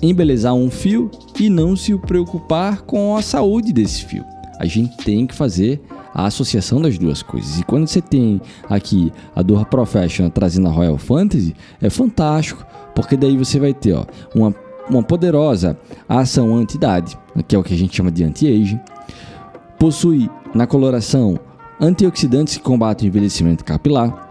embelezar 0.00 0.54
um 0.54 0.70
fio 0.70 1.10
e 1.38 1.50
não 1.50 1.74
se 1.74 1.96
preocupar 1.98 2.82
com 2.82 3.16
a 3.16 3.22
saúde 3.22 3.72
desse 3.72 4.04
fio. 4.04 4.24
A 4.58 4.66
gente 4.66 4.96
tem 4.98 5.26
que 5.26 5.34
fazer 5.34 5.80
a 6.14 6.26
associação 6.26 6.80
das 6.80 6.98
duas 6.98 7.22
coisas. 7.22 7.58
E 7.58 7.64
quando 7.64 7.86
você 7.86 8.00
tem 8.00 8.40
aqui 8.68 9.12
a 9.34 9.42
Doha 9.42 9.64
Professional 9.64 10.30
trazendo 10.30 10.68
a 10.68 10.72
Royal 10.72 10.98
Fantasy, 10.98 11.54
é 11.80 11.90
fantástico, 11.90 12.64
porque 12.94 13.16
daí 13.16 13.36
você 13.36 13.58
vai 13.58 13.72
ter 13.72 13.92
ó, 13.92 14.04
uma, 14.34 14.54
uma 14.88 15.02
poderosa 15.02 15.78
ação 16.08 16.56
anti-idade, 16.56 17.16
que 17.46 17.54
é 17.54 17.58
o 17.58 17.62
que 17.62 17.74
a 17.74 17.76
gente 17.76 17.96
chama 17.96 18.10
de 18.10 18.24
anti-aging. 18.24 18.80
Possui 19.78 20.28
na 20.54 20.66
coloração 20.66 21.38
antioxidantes 21.80 22.56
que 22.56 22.62
combatem 22.62 23.08
o 23.08 23.10
envelhecimento 23.10 23.64
capilar 23.64 24.28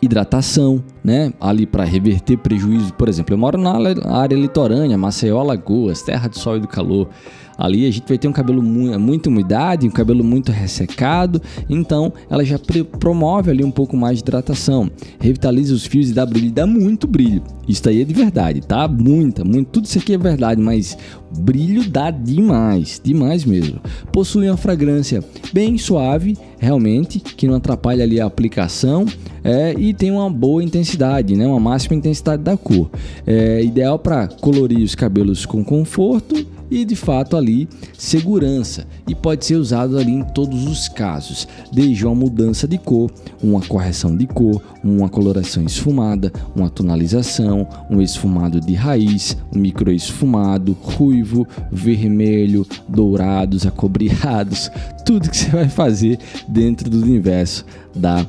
hidratação, 0.00 0.82
né? 1.02 1.32
Ali 1.40 1.66
para 1.66 1.84
reverter 1.84 2.36
prejuízo, 2.36 2.92
por 2.94 3.08
exemplo, 3.08 3.34
eu 3.34 3.38
moro 3.38 3.58
na 3.58 3.72
área 4.18 4.36
litorânea, 4.36 4.98
Maceió, 4.98 5.42
Lagoas, 5.42 6.02
terra 6.02 6.28
do 6.28 6.38
sol 6.38 6.56
e 6.56 6.60
do 6.60 6.68
calor. 6.68 7.08
Ali 7.56 7.86
a 7.86 7.90
gente 7.90 8.04
vai 8.08 8.18
ter 8.18 8.28
um 8.28 8.32
cabelo 8.32 8.62
muito, 8.62 8.98
muita 8.98 9.28
umidade, 9.28 9.86
um 9.86 9.90
cabelo 9.90 10.24
muito 10.24 10.50
ressecado, 10.52 11.40
então 11.68 12.12
ela 12.28 12.44
já 12.44 12.58
promove 12.98 13.50
ali 13.50 13.64
um 13.64 13.70
pouco 13.70 13.96
mais 13.96 14.18
de 14.18 14.22
hidratação, 14.22 14.90
revitaliza 15.20 15.74
os 15.74 15.86
fios 15.86 16.10
e 16.10 16.12
dá 16.12 16.26
brilho, 16.26 16.50
dá 16.50 16.66
muito 16.66 17.06
brilho. 17.06 17.42
Isso 17.66 17.88
aí 17.88 18.02
é 18.02 18.04
de 18.04 18.12
verdade, 18.12 18.60
tá? 18.60 18.86
Muita, 18.86 19.44
muito, 19.44 19.68
tudo 19.68 19.86
isso 19.86 19.98
aqui 19.98 20.14
é 20.14 20.18
verdade, 20.18 20.60
mas 20.60 20.98
brilho 21.38 21.88
dá 21.88 22.10
demais, 22.10 23.00
demais 23.02 23.44
mesmo. 23.44 23.80
Possui 24.12 24.48
uma 24.48 24.56
fragrância 24.56 25.22
bem 25.52 25.78
suave, 25.78 26.36
realmente, 26.58 27.20
que 27.20 27.46
não 27.46 27.54
atrapalha 27.54 28.04
ali 28.04 28.20
a 28.20 28.26
aplicação 28.26 29.06
é, 29.42 29.74
e 29.78 29.94
tem 29.94 30.10
uma 30.10 30.30
boa 30.30 30.62
intensidade, 30.62 31.36
né? 31.36 31.46
Uma 31.46 31.60
máxima 31.60 31.96
intensidade 31.96 32.42
da 32.42 32.56
cor. 32.56 32.90
É 33.26 33.62
ideal 33.62 33.98
para 33.98 34.28
colorir 34.28 34.82
os 34.82 34.94
cabelos 34.94 35.46
com 35.46 35.64
conforto 35.64 36.53
e 36.70 36.84
de 36.84 36.96
fato 36.96 37.36
ali 37.36 37.68
segurança 37.96 38.86
e 39.08 39.14
pode 39.14 39.44
ser 39.44 39.56
usado 39.56 39.98
ali 39.98 40.12
em 40.12 40.22
todos 40.22 40.66
os 40.66 40.88
casos, 40.88 41.46
desde 41.72 42.06
uma 42.06 42.14
mudança 42.14 42.66
de 42.66 42.78
cor, 42.78 43.10
uma 43.42 43.60
correção 43.60 44.16
de 44.16 44.26
cor, 44.26 44.62
uma 44.82 45.08
coloração 45.08 45.64
esfumada, 45.64 46.32
uma 46.54 46.68
tonalização, 46.68 47.66
um 47.90 48.00
esfumado 48.00 48.60
de 48.60 48.74
raiz, 48.74 49.36
um 49.54 49.58
micro 49.58 49.92
esfumado, 49.92 50.76
ruivo, 50.80 51.46
vermelho, 51.70 52.66
dourados, 52.88 53.66
acobreados, 53.66 54.70
tudo 55.04 55.30
que 55.30 55.36
você 55.36 55.50
vai 55.50 55.68
fazer 55.68 56.18
dentro 56.48 56.88
do 56.88 57.00
universo 57.02 57.64
da 57.94 58.26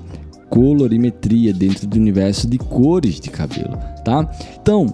colorimetria, 0.49 1.53
dentro 1.53 1.87
do 1.87 1.97
universo 1.97 2.47
de 2.47 2.57
cores 2.57 3.19
de 3.19 3.29
cabelo, 3.29 3.77
tá? 4.03 4.29
Então, 4.61 4.93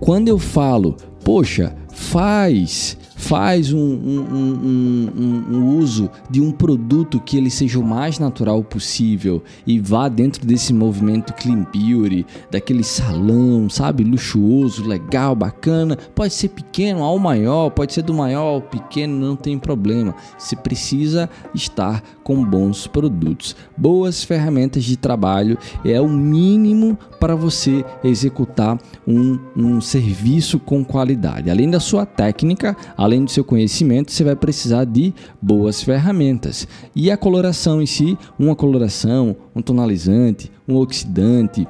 quando 0.00 0.28
eu 0.28 0.38
falo, 0.38 0.96
poxa, 1.24 1.74
faz 2.14 2.96
faz 3.24 3.72
um, 3.72 3.78
um, 3.78 5.08
um, 5.16 5.44
um, 5.50 5.78
uso 5.78 6.10
de 6.28 6.42
um 6.42 6.52
produto 6.52 7.18
que 7.18 7.38
ele 7.38 7.48
seja 7.48 7.78
o 7.78 7.84
mais 7.84 8.18
natural 8.18 8.62
possível 8.62 9.42
e 9.66 9.80
vá 9.80 10.10
dentro 10.10 10.46
desse 10.46 10.74
movimento 10.74 11.32
clean 11.32 11.66
beauty, 11.72 12.26
daquele 12.50 12.84
salão, 12.84 13.70
sabe, 13.70 14.04
luxuoso, 14.04 14.86
legal, 14.86 15.34
bacana, 15.34 15.96
pode 16.14 16.34
ser 16.34 16.50
pequeno 16.50 17.02
ao 17.02 17.18
maior, 17.18 17.70
pode 17.70 17.94
ser 17.94 18.02
do 18.02 18.12
maior 18.12 18.56
ao 18.56 18.60
pequeno, 18.60 19.18
não 19.18 19.36
tem 19.36 19.58
problema. 19.58 20.14
Você 20.38 20.54
precisa 20.54 21.30
estar 21.54 22.02
com 22.22 22.44
bons 22.44 22.86
produtos, 22.86 23.56
boas 23.74 24.22
ferramentas 24.22 24.84
de 24.84 24.98
trabalho 24.98 25.56
é 25.84 25.98
o 25.98 26.08
mínimo 26.08 26.98
para 27.18 27.34
você 27.34 27.82
executar 28.02 28.78
um, 29.06 29.38
um 29.56 29.80
serviço 29.80 30.58
com 30.58 30.84
qualidade. 30.84 31.50
Além 31.50 31.70
da 31.70 31.80
sua 31.80 32.04
técnica, 32.04 32.76
além 32.96 33.13
além 33.14 33.24
do 33.24 33.30
seu 33.30 33.44
conhecimento, 33.44 34.10
você 34.10 34.24
vai 34.24 34.34
precisar 34.34 34.84
de 34.84 35.14
boas 35.40 35.82
ferramentas. 35.82 36.66
E 36.94 37.10
a 37.10 37.16
coloração 37.16 37.80
em 37.80 37.86
si, 37.86 38.18
uma 38.38 38.56
coloração, 38.56 39.36
um 39.54 39.62
tonalizante, 39.62 40.50
um 40.66 40.76
oxidante, 40.76 41.66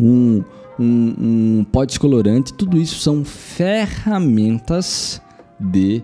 um, 0.00 0.42
um, 0.78 1.14
um 1.60 1.66
pó 1.70 1.84
descolorante, 1.84 2.54
tudo 2.54 2.78
isso 2.78 2.98
são 3.00 3.24
ferramentas 3.24 5.20
de 5.60 6.02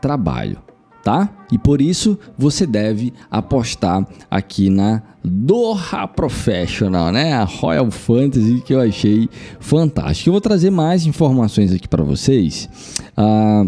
trabalho 0.00 0.64
tá? 1.04 1.28
E 1.52 1.58
por 1.58 1.80
isso 1.82 2.18
você 2.36 2.66
deve 2.66 3.12
apostar 3.30 4.04
aqui 4.30 4.70
na 4.70 5.02
Doha 5.22 6.08
Professional, 6.08 7.12
né? 7.12 7.34
A 7.34 7.44
Royal 7.44 7.90
Fantasy 7.90 8.62
que 8.64 8.72
eu 8.72 8.80
achei 8.80 9.28
fantástico. 9.60 10.30
Eu 10.30 10.32
vou 10.32 10.40
trazer 10.40 10.70
mais 10.70 11.04
informações 11.06 11.72
aqui 11.72 11.86
para 11.86 12.02
vocês. 12.02 12.68
Ah, 13.14 13.66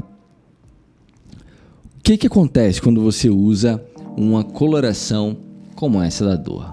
que, 2.06 2.16
que 2.16 2.28
acontece 2.28 2.80
quando 2.80 3.02
você 3.02 3.28
usa 3.28 3.84
uma 4.16 4.44
coloração 4.44 5.36
como 5.74 6.00
essa 6.00 6.24
da 6.24 6.36
Doha? 6.36 6.72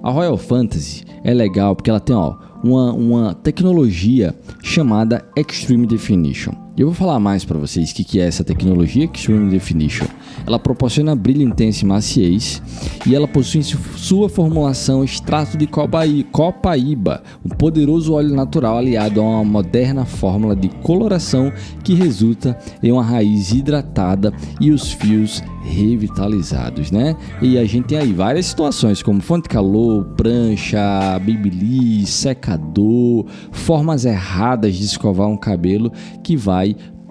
A 0.00 0.08
Royal 0.08 0.38
Fantasy 0.38 1.02
é 1.24 1.34
legal 1.34 1.74
porque 1.74 1.90
ela 1.90 1.98
tem 1.98 2.14
ó, 2.14 2.36
uma, 2.62 2.92
uma 2.92 3.34
tecnologia 3.34 4.32
chamada 4.62 5.24
Extreme 5.36 5.84
Definition. 5.88 6.52
E 6.74 6.80
eu 6.80 6.86
vou 6.86 6.94
falar 6.94 7.20
mais 7.20 7.44
para 7.44 7.58
vocês 7.58 7.90
o 7.90 7.94
que, 7.94 8.02
que 8.02 8.18
é 8.18 8.26
essa 8.26 8.42
tecnologia 8.42 9.04
Extreme 9.04 9.50
Definition. 9.50 10.06
Ela 10.46 10.58
proporciona 10.58 11.14
brilho 11.14 11.42
intenso 11.42 11.84
e 11.84 11.88
maciez 11.88 12.62
e 13.06 13.14
ela 13.14 13.28
possui 13.28 13.62
sua 13.62 14.26
formulação 14.30 15.04
extrato 15.04 15.58
de 15.58 15.66
copaíba, 15.66 17.22
um 17.44 17.50
poderoso 17.50 18.14
óleo 18.14 18.34
natural 18.34 18.78
aliado 18.78 19.20
a 19.20 19.24
uma 19.24 19.44
moderna 19.44 20.06
fórmula 20.06 20.56
de 20.56 20.68
coloração 20.68 21.52
que 21.84 21.92
resulta 21.92 22.58
em 22.82 22.90
uma 22.90 23.04
raiz 23.04 23.52
hidratada 23.52 24.32
e 24.58 24.70
os 24.70 24.92
fios 24.92 25.42
revitalizados, 25.64 26.90
né? 26.90 27.16
E 27.40 27.56
a 27.56 27.64
gente 27.64 27.86
tem 27.86 27.98
aí 27.98 28.12
várias 28.12 28.46
situações 28.46 29.02
como 29.02 29.20
fonte 29.20 29.44
de 29.44 29.50
calor, 29.50 30.04
prancha, 30.16 30.80
babyliss, 31.20 32.08
secador, 32.08 33.26
formas 33.52 34.04
erradas 34.04 34.74
de 34.74 34.84
escovar 34.84 35.28
um 35.28 35.36
cabelo 35.36 35.92
que 36.22 36.36
vai 36.36 36.61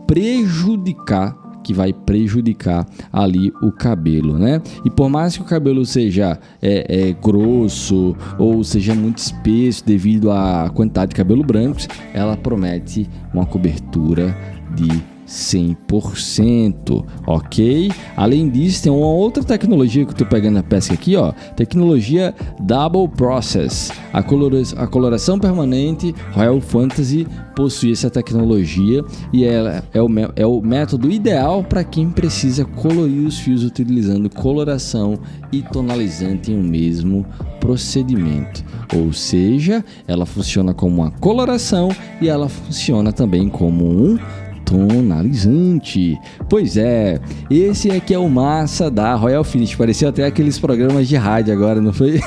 prejudicar 0.08 1.42
que 1.64 1.74
vai 1.74 1.94
prejudicar 1.94 2.86
ali 3.12 3.54
o 3.62 3.72
cabelo, 3.72 4.38
né? 4.38 4.62
E 4.84 4.90
por 4.90 5.10
mais 5.10 5.36
que 5.36 5.44
o 5.44 5.46
cabelo 5.46 5.86
seja 5.86 6.40
é, 6.62 7.10
é, 7.10 7.14
grosso 7.14 8.16
ou 8.38 8.64
seja 8.64 8.96
muito 8.96 9.20
espesso 9.20 9.86
devido 9.86 10.32
à 10.32 10.72
quantidade 10.74 11.10
de 11.10 11.16
cabelo 11.16 11.44
brancos, 11.44 11.88
ela 12.14 12.36
promete 12.36 13.10
uma 13.34 13.46
cobertura 13.46 14.36
de 14.76 15.04
100%, 15.32 17.06
ok? 17.26 17.90
Além 18.18 18.50
disso, 18.50 18.84
tem 18.84 18.92
uma 18.92 19.08
outra 19.08 19.42
tecnologia 19.44 20.04
que 20.06 20.12
eu 20.12 20.18
tô 20.18 20.26
pegando 20.26 20.60
a 20.60 20.64
pesca 20.64 20.94
aqui, 20.94 21.16
ó, 21.16 21.32
tecnologia 21.56 22.36
Double 22.60 23.08
Process. 23.08 23.94
A, 24.12 24.22
colora 24.22 24.62
a 24.76 24.86
coloração 24.88 25.40
permanente 25.40 26.14
Royal 26.34 26.60
Fantasy 26.60 27.26
possui 27.56 27.94
essa 27.94 28.10
tecnologia 28.10 29.04
e 29.32 29.46
ela 29.46 29.84
é 29.94 30.02
o, 30.02 30.10
é 30.36 30.46
o 30.46 30.62
método 30.62 31.10
ideal 31.10 31.64
para 31.64 31.84
quem 31.84 32.10
precisa 32.10 32.66
colorir 32.66 33.26
os 33.26 33.40
fios 33.40 33.64
utilizando 33.64 34.30
coloração 34.30 35.18
e 35.52 35.62
tonalizante 35.62 36.52
em 36.52 36.58
um 36.58 36.64
mesmo 36.64 37.26
procedimento. 37.62 38.66
Ou 38.94 39.14
seja, 39.14 39.86
ela 40.06 40.26
funciona 40.26 40.74
como 40.74 41.02
uma 41.02 41.12
coloração 41.12 41.90
e 42.20 42.28
ela 42.28 42.50
funciona 42.50 43.14
também 43.14 43.48
como 43.48 43.86
um 43.86 44.20
tonalizante. 44.66 46.18
Pois 46.50 46.78
é, 46.78 47.20
esse 47.50 47.92
aqui 47.92 48.14
é 48.14 48.20
o 48.20 48.30
massa 48.30 48.90
da 48.90 49.16
Royal 49.16 49.44
Finish. 49.44 49.76
Parecia 49.76 50.10
até 50.10 50.26
aqueles 50.26 50.60
programas 50.60 51.08
de 51.08 51.16
rádio 51.16 51.54
agora, 51.54 51.82
não 51.82 51.94
foi? 51.94 52.20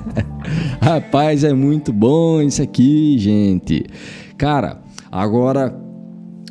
Rapaz, 0.80 1.44
é 1.44 1.52
muito 1.52 1.92
bom 1.92 2.40
isso 2.42 2.62
aqui, 2.62 3.18
gente. 3.18 3.84
Cara, 4.36 4.82
agora 5.10 5.74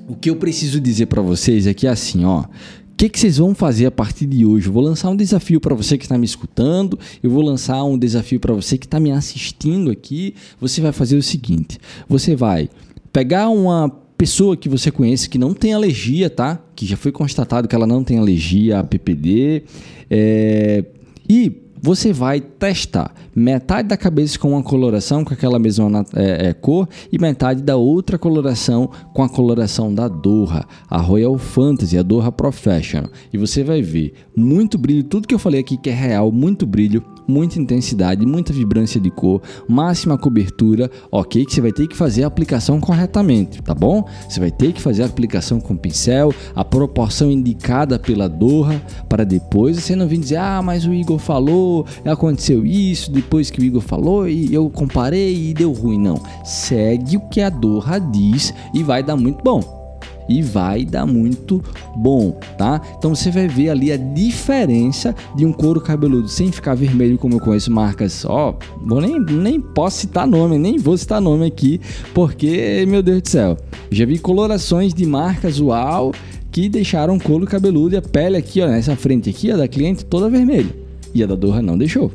o 0.08 0.16
que 0.16 0.30
eu 0.30 0.36
preciso 0.36 0.80
dizer 0.80 1.08
para 1.08 1.22
vocês 1.22 1.68
é 1.68 1.74
que 1.74 1.88
é 1.88 1.90
assim, 1.90 2.26
ó. 2.26 2.42
O 2.42 2.96
que, 2.96 3.10
que, 3.10 3.20
vocês 3.20 3.38
vão 3.38 3.56
fazer 3.56 3.88
a 3.88 3.92
partir 3.92 4.26
de 4.28 4.46
hoje? 4.46 4.68
Eu 4.68 4.74
vou 4.74 4.84
lançar 4.84 5.10
um 5.10 5.16
desafio 5.16 5.60
para 5.60 5.74
você 5.74 5.98
que 5.98 6.06
está 6.06 6.18
me 6.18 6.26
escutando, 6.26 6.98
eu 7.22 7.30
vou 7.30 7.42
lançar 7.42 7.84
um 7.84 7.98
desafio 7.98 8.40
para 8.40 8.54
você 8.54 8.78
que 8.78 8.86
está 8.86 9.00
me 9.00 9.12
assistindo 9.12 9.90
aqui. 9.92 10.36
Você 10.62 10.80
vai 10.80 10.92
fazer 10.92 11.18
o 11.18 11.24
seguinte: 11.24 11.80
você 12.08 12.36
vai 12.36 12.70
pegar 13.12 13.50
uma 13.50 13.90
pessoa 14.24 14.56
que 14.56 14.70
você 14.70 14.90
conhece 14.90 15.28
que 15.28 15.38
não 15.38 15.54
tem 15.54 15.74
alergia, 15.74 16.30
tá? 16.30 16.58
Que 16.78 16.86
já 16.86 16.96
foi 16.96 17.12
constatado 17.12 17.68
que 17.68 17.76
ela 17.76 17.86
não 17.86 18.06
tem 18.06 18.18
alergia 18.18 18.80
a 18.80 18.84
PPD. 18.84 19.64
É... 20.10 20.86
E 21.28 21.52
você 21.82 22.14
vai 22.14 22.40
testar 22.40 23.14
metade 23.36 23.90
da 23.90 23.98
cabeça 23.98 24.40
com 24.40 24.52
uma 24.52 24.64
coloração 24.64 25.26
com 25.26 25.34
aquela 25.34 25.60
mesma 25.60 26.06
é, 26.16 26.48
é, 26.48 26.54
cor 26.54 26.88
e 27.12 27.20
metade 27.20 27.62
da 27.62 27.76
outra 27.76 28.18
coloração 28.18 28.90
com 29.14 29.24
a 29.24 29.28
coloração 29.28 29.94
da 29.94 30.08
Doha, 30.08 30.66
a 30.90 31.02
Royal 31.02 31.38
Fantasy, 31.38 31.98
a 31.98 32.02
Doha 32.02 32.32
Professional. 32.32 33.12
E 33.34 33.38
você 33.38 33.62
vai 33.62 33.82
ver 33.82 34.14
muito 34.34 34.78
brilho, 34.78 35.04
tudo 35.04 35.28
que 35.28 35.36
eu 35.36 35.40
falei 35.40 35.60
aqui 35.60 35.76
que 35.76 35.90
é 35.90 35.94
real, 35.94 36.32
muito 36.32 36.66
brilho, 36.66 37.04
muita 37.28 37.60
intensidade, 37.60 38.26
muita 38.26 38.54
vibrância 38.54 39.00
de 39.00 39.10
cor, 39.10 39.42
máxima 39.68 40.18
cobertura, 40.18 40.90
ok? 41.12 41.46
Que 41.46 41.54
você 41.54 41.62
vai 41.62 41.72
ter 41.72 41.88
que 41.88 41.96
fazer 41.96 42.24
a 42.24 42.28
aplicação 42.28 42.80
corretamente, 42.80 43.62
tá 43.62 43.74
bom? 43.74 44.06
Você 44.28 44.40
vai 44.40 44.52
ter 44.52 44.74
que 44.74 44.82
fazer 44.82 45.04
a 45.04 45.06
aplicação 45.06 45.60
com 45.60 45.76
pincel, 45.76 46.34
a 46.56 46.64
proporção 46.64 47.32
indicada 47.32 48.00
pela 48.00 48.28
Doha, 48.28 48.82
para 49.08 49.24
depois 49.24 49.78
você 49.78 49.96
não 49.96 50.08
vir 50.08 50.20
dizer, 50.20 50.38
ah, 50.38 50.62
mas 50.62 50.86
o 50.86 50.94
Igor 50.94 51.20
falou, 51.20 51.86
aconteceu 52.06 52.66
isso, 52.66 53.12
depois 53.12 53.50
que 53.50 53.60
o 53.60 53.64
Igor 53.64 53.82
falou 53.82 54.28
e 54.28 54.54
eu 54.54 54.70
comparei 54.70 55.50
e 55.50 55.54
deu 55.54 55.72
ruim. 55.72 56.00
Não, 56.00 56.22
segue 56.44 57.18
o 57.18 57.30
que 57.30 57.42
a 57.42 57.50
Doha 57.50 58.00
diz 58.00 58.54
e 58.74 58.84
vai 58.84 59.04
dar 59.04 59.16
muito 59.16 59.44
bom 59.44 59.83
e 60.28 60.42
vai 60.42 60.86
dar 60.86 61.06
muito 61.06 61.62
bom, 61.96 62.40
tá? 62.58 62.82
Então 62.98 63.14
você 63.14 63.32
vai 63.32 63.48
ver 63.48 63.70
ali 63.70 63.92
a 63.92 63.98
diferença 63.98 65.16
de 65.36 65.46
um 65.46 65.52
couro 65.52 65.82
cabeludo 65.82 66.28
sem 66.28 66.52
ficar 66.52 66.76
vermelho, 66.76 67.18
como 67.18 67.36
eu 67.36 67.40
conheço 67.40 67.72
marcas, 67.72 68.26
ó, 68.26 68.58
vou 68.86 69.02
nem, 69.02 69.20
nem 69.20 69.60
posso 69.60 69.98
citar 70.00 70.28
nome, 70.28 70.58
nem 70.58 70.78
vou 70.78 70.98
citar 70.98 71.22
nome 71.22 71.46
aqui, 71.46 71.80
porque, 72.14 72.86
meu 72.88 73.02
Deus 73.04 73.22
do 73.22 73.30
céu, 73.30 73.58
já 73.92 74.06
vi 74.06 74.18
colorações 74.20 74.94
de 74.94 75.06
marcas 75.06 75.60
uau 75.60 76.14
que 76.52 76.70
deixaram 76.70 77.18
couro 77.18 77.48
cabeludo 77.48 77.96
e 77.96 77.98
a 77.98 78.02
pele 78.02 78.38
aqui, 78.38 78.62
ó, 78.62 78.68
nessa 78.68 78.96
frente 78.96 79.30
aqui, 79.30 79.52
a 79.52 79.58
da 79.58 79.68
cliente 79.68 80.06
toda 80.06 80.30
vermelha. 80.30 80.70
E 81.14 81.24
a 81.24 81.28
da 81.28 81.36
Dorra 81.36 81.62
não 81.62 81.78
deixou, 81.78 82.12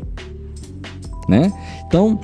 né? 1.29 1.53
Então, 1.87 2.21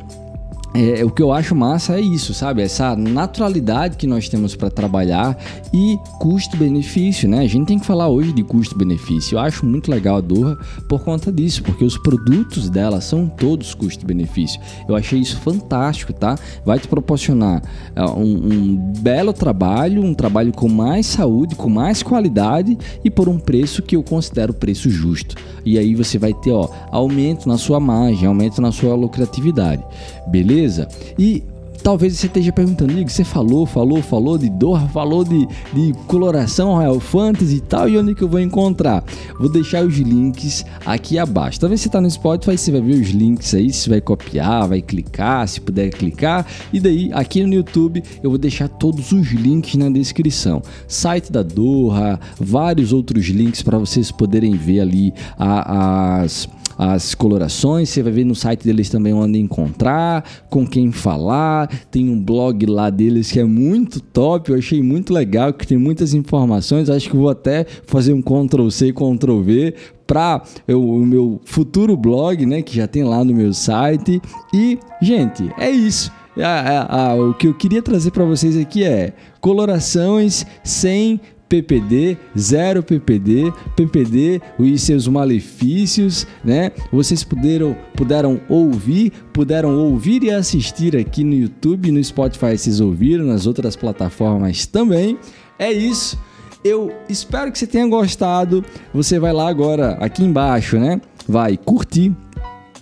é, 0.75 1.05
o 1.05 1.11
que 1.11 1.23
eu 1.23 1.33
acho 1.33 1.55
massa 1.55 1.97
é 1.97 2.01
isso, 2.01 2.35
sabe? 2.35 2.61
Essa 2.61 2.97
naturalidade 2.97 3.97
que 3.97 4.09
nós 4.09 4.29
temos 4.29 4.57
para 4.57 4.69
trabalhar 4.69 5.39
e 5.73 5.97
custo-benefício, 6.19 7.29
né? 7.29 7.39
A 7.43 7.47
gente 7.47 7.69
tem 7.69 7.79
que 7.79 7.87
falar 7.87 8.09
hoje 8.09 8.33
de 8.33 8.43
custo-benefício. 8.43 9.37
Eu 9.37 9.39
acho 9.39 9.65
muito 9.65 9.89
legal 9.89 10.17
a 10.17 10.21
Doha 10.21 10.59
por 10.89 11.05
conta 11.05 11.31
disso, 11.31 11.63
porque 11.63 11.85
os 11.85 11.97
produtos 11.97 12.69
dela 12.69 13.01
são 13.01 13.29
todos 13.29 13.73
custo-benefício. 13.73 14.61
Eu 14.89 14.97
achei 14.97 15.21
isso 15.21 15.37
fantástico, 15.39 16.13
tá? 16.13 16.37
Vai 16.67 16.81
te 16.81 16.89
proporcionar 16.89 17.63
uh, 17.97 18.19
um, 18.19 18.53
um 18.53 18.77
belo 18.99 19.33
trabalho, 19.33 20.03
um 20.03 20.13
trabalho 20.13 20.53
com 20.53 20.69
mais 20.69 21.07
saúde, 21.07 21.55
com 21.55 21.69
mais 21.69 22.03
qualidade 22.03 22.77
e 23.05 23.11
por 23.11 23.29
um 23.29 23.39
preço 23.39 23.81
que 23.81 23.95
eu 23.95 24.03
considero 24.03 24.53
preço 24.53 24.91
justo. 24.91 25.37
E 25.65 25.79
aí 25.79 25.95
você 25.95 26.19
vai 26.19 26.35
ter, 26.35 26.51
ó, 26.51 26.69
aumento 26.91 27.49
na 27.49 27.57
sua 27.57 27.79
margem, 27.79 28.27
aumento 28.27 28.61
na 28.61 28.73
sua 28.73 28.97
lucratividade. 28.97 29.83
Beleza? 30.27 30.64
Beleza? 30.65 30.89
E 31.19 31.43
talvez 31.83 32.17
você 32.17 32.27
esteja 32.27 32.51
perguntando, 32.51 32.95
Liga, 32.95 33.11
você 33.11 33.23
falou, 33.23 33.67
falou, 33.67 34.01
falou 34.01 34.39
de 34.39 34.49
dor, 34.49 34.81
falou 34.89 35.23
de, 35.23 35.47
de 35.75 35.93
coloração 36.07 36.73
Royal 36.73 36.99
Fantasy 36.99 37.57
e 37.57 37.61
tal, 37.61 37.87
e 37.87 37.99
onde 37.99 38.15
que 38.15 38.23
eu 38.23 38.29
vou 38.29 38.41
encontrar? 38.41 39.05
Vou 39.39 39.51
deixar 39.51 39.85
os 39.85 39.99
links 39.99 40.65
aqui 40.87 41.19
abaixo. 41.19 41.61
Talvez 41.61 41.83
você 41.83 41.89
está 41.89 42.01
no 42.01 42.11
Spotify, 42.11 42.57
você 42.57 42.73
vai 42.73 42.81
ver 42.81 42.95
os 42.95 43.11
links 43.11 43.53
aí, 43.53 43.71
você 43.71 43.91
vai 43.91 44.01
copiar, 44.01 44.67
vai 44.67 44.81
clicar, 44.81 45.47
se 45.47 45.61
puder 45.61 45.91
clicar, 45.91 46.47
e 46.73 46.81
daí 46.81 47.11
aqui 47.13 47.45
no 47.45 47.53
YouTube 47.53 48.03
eu 48.23 48.31
vou 48.31 48.39
deixar 48.39 48.69
todos 48.69 49.13
os 49.13 49.33
links 49.33 49.75
na 49.75 49.91
descrição. 49.91 50.63
Site 50.89 51.31
da 51.31 51.43
Doha, 51.43 52.19
vários 52.41 52.91
outros 52.91 53.27
links 53.27 53.61
para 53.61 53.77
vocês 53.77 54.11
poderem 54.11 54.57
ver 54.57 54.81
ali 54.81 55.13
as 55.39 56.49
as 56.77 57.15
colorações, 57.15 57.89
você 57.89 58.03
vai 58.03 58.13
ver 58.13 58.25
no 58.25 58.35
site 58.35 58.65
deles 58.65 58.89
também 58.89 59.13
onde 59.13 59.39
encontrar, 59.39 60.25
com 60.51 60.67
quem 60.67 60.91
falar. 60.91 61.69
Tem 61.91 62.09
um 62.09 62.21
blog 62.21 62.67
lá 62.67 62.91
deles 62.91 63.31
que 63.31 63.41
é 63.41 63.45
muito 63.45 64.01
top, 64.01 64.51
eu 64.51 64.59
achei 64.59 64.83
muito 64.83 65.13
legal, 65.13 65.53
que 65.53 65.67
tem 65.67 65.79
muitas 65.79 66.15
informações. 66.15 66.91
Acho 66.91 67.11
que 67.11 67.17
vou 67.17 67.29
até 67.29 67.65
fazer 67.87 68.13
um 68.13 68.23
Ctrl 68.23 68.69
C, 68.71 68.93
Ctrl 68.93 69.41
V 69.41 69.75
para 70.07 70.43
o 70.69 70.99
meu 70.99 71.41
futuro 71.45 71.97
blog, 71.97 72.45
né, 72.45 72.63
que 72.63 72.77
já 72.77 72.87
tem 72.87 73.05
lá 73.05 73.25
no 73.25 73.35
meu 73.35 73.53
site. 73.55 74.21
E, 74.53 74.79
gente, 75.01 75.51
é 75.59 75.71
isso. 75.71 76.13
Ah, 76.37 76.87
ah, 76.91 77.11
ah, 77.11 77.15
o 77.15 77.33
que 77.33 77.47
eu 77.47 77.55
queria 77.55 77.81
trazer 77.81 78.11
para 78.11 78.25
vocês 78.25 78.57
aqui 78.57 78.83
é 78.83 79.13
colorações 79.41 80.45
sem 80.65 81.21
PPD, 81.49 82.17
zero 82.37 82.83
PPD, 82.83 83.53
PPD 83.77 84.41
e 84.59 84.79
seus 84.79 85.07
malefícios, 85.07 86.27
né? 86.45 86.73
Vocês 86.91 87.23
puderam, 87.23 87.77
puderam 87.97 88.41
ouvir, 88.49 89.13
puderam 89.33 89.77
ouvir 89.77 90.23
e 90.25 90.31
assistir 90.31 90.97
aqui 90.97 91.23
no 91.23 91.35
YouTube, 91.35 91.91
no 91.93 92.03
Spotify, 92.03 92.57
vocês 92.57 92.81
ouviram, 92.81 93.25
nas 93.25 93.47
outras 93.47 93.77
plataformas 93.77 94.67
também. 94.67 95.19
É 95.59 95.71
isso. 95.73 96.19
Eu 96.65 96.93
espero 97.09 97.53
que 97.53 97.59
você 97.59 97.67
tenha 97.67 97.87
gostado. 97.87 98.65
Você 98.93 99.19
vai 99.19 99.33
lá 99.33 99.49
agora, 99.49 99.93
aqui 100.01 100.25
embaixo, 100.25 100.79
né? 100.79 101.01
Vai 101.29 101.57
curtir, 101.59 102.15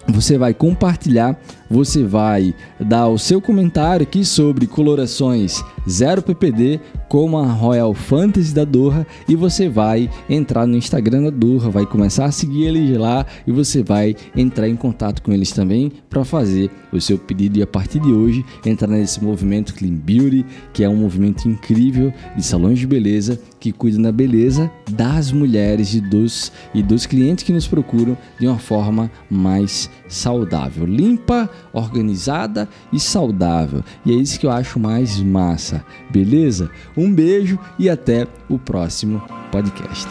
você 0.07 0.38
vai 0.38 0.55
compartilhar, 0.55 1.38
você 1.72 2.04
vai 2.04 2.54
dar 2.78 3.08
o 3.08 3.18
seu 3.18 3.40
comentário 3.40 4.04
aqui 4.04 4.26
sobre 4.26 4.66
colorações 4.66 5.64
0 5.88 6.20
PPD 6.20 6.78
como 7.08 7.38
a 7.38 7.46
Royal 7.46 7.94
Fantasy 7.94 8.54
da 8.54 8.64
Doha 8.64 9.06
e 9.26 9.35
você 9.35 9.70
vai 9.70 10.08
entrar 10.28 10.66
no 10.66 10.76
Instagram 10.76 11.24
da 11.24 11.30
Doha, 11.30 11.70
vai 11.70 11.87
começar 11.87 12.26
a 12.26 12.30
seguir 12.30 12.66
eles 12.66 12.96
lá 12.98 13.24
e 13.46 13.52
você 13.52 13.82
vai 13.82 14.14
entrar 14.37 14.68
em 14.68 14.76
contato 14.76 15.22
com 15.22 15.32
eles 15.32 15.50
também 15.50 15.90
para 16.11 16.24
fazer 16.24 16.70
o 16.92 17.00
seu 17.00 17.18
pedido. 17.18 17.58
E 17.58 17.62
a 17.62 17.66
partir 17.66 18.00
de 18.00 18.12
hoje 18.12 18.44
entrar 18.64 18.88
nesse 18.88 19.22
movimento 19.22 19.74
Clean 19.74 19.94
Beauty, 19.94 20.44
que 20.74 20.85
é 20.85 20.88
um 20.88 20.96
movimento 20.96 21.48
incrível 21.48 22.12
de 22.37 22.42
salões 22.42 22.78
de 22.78 22.87
beleza 22.87 23.40
que 23.58 23.72
cuidam 23.72 24.02
da 24.02 24.12
beleza 24.12 24.70
das 24.90 25.32
mulheres 25.32 25.94
e 25.94 26.00
dos, 26.00 26.52
e 26.74 26.82
dos 26.82 27.06
clientes 27.06 27.44
que 27.44 27.52
nos 27.52 27.66
procuram 27.66 28.16
de 28.38 28.46
uma 28.46 28.58
forma 28.58 29.11
mais 29.30 29.90
saudável, 30.12 30.85
limpa, 30.85 31.48
organizada 31.72 32.68
e 32.92 33.01
saudável. 33.01 33.83
E 34.05 34.12
é 34.12 34.14
isso 34.14 34.38
que 34.38 34.46
eu 34.46 34.51
acho 34.51 34.79
mais 34.79 35.20
massa, 35.20 35.85
beleza? 36.11 36.70
Um 36.96 37.12
beijo 37.12 37.59
e 37.79 37.88
até 37.88 38.27
o 38.48 38.59
próximo 38.59 39.22
podcast. 39.51 40.09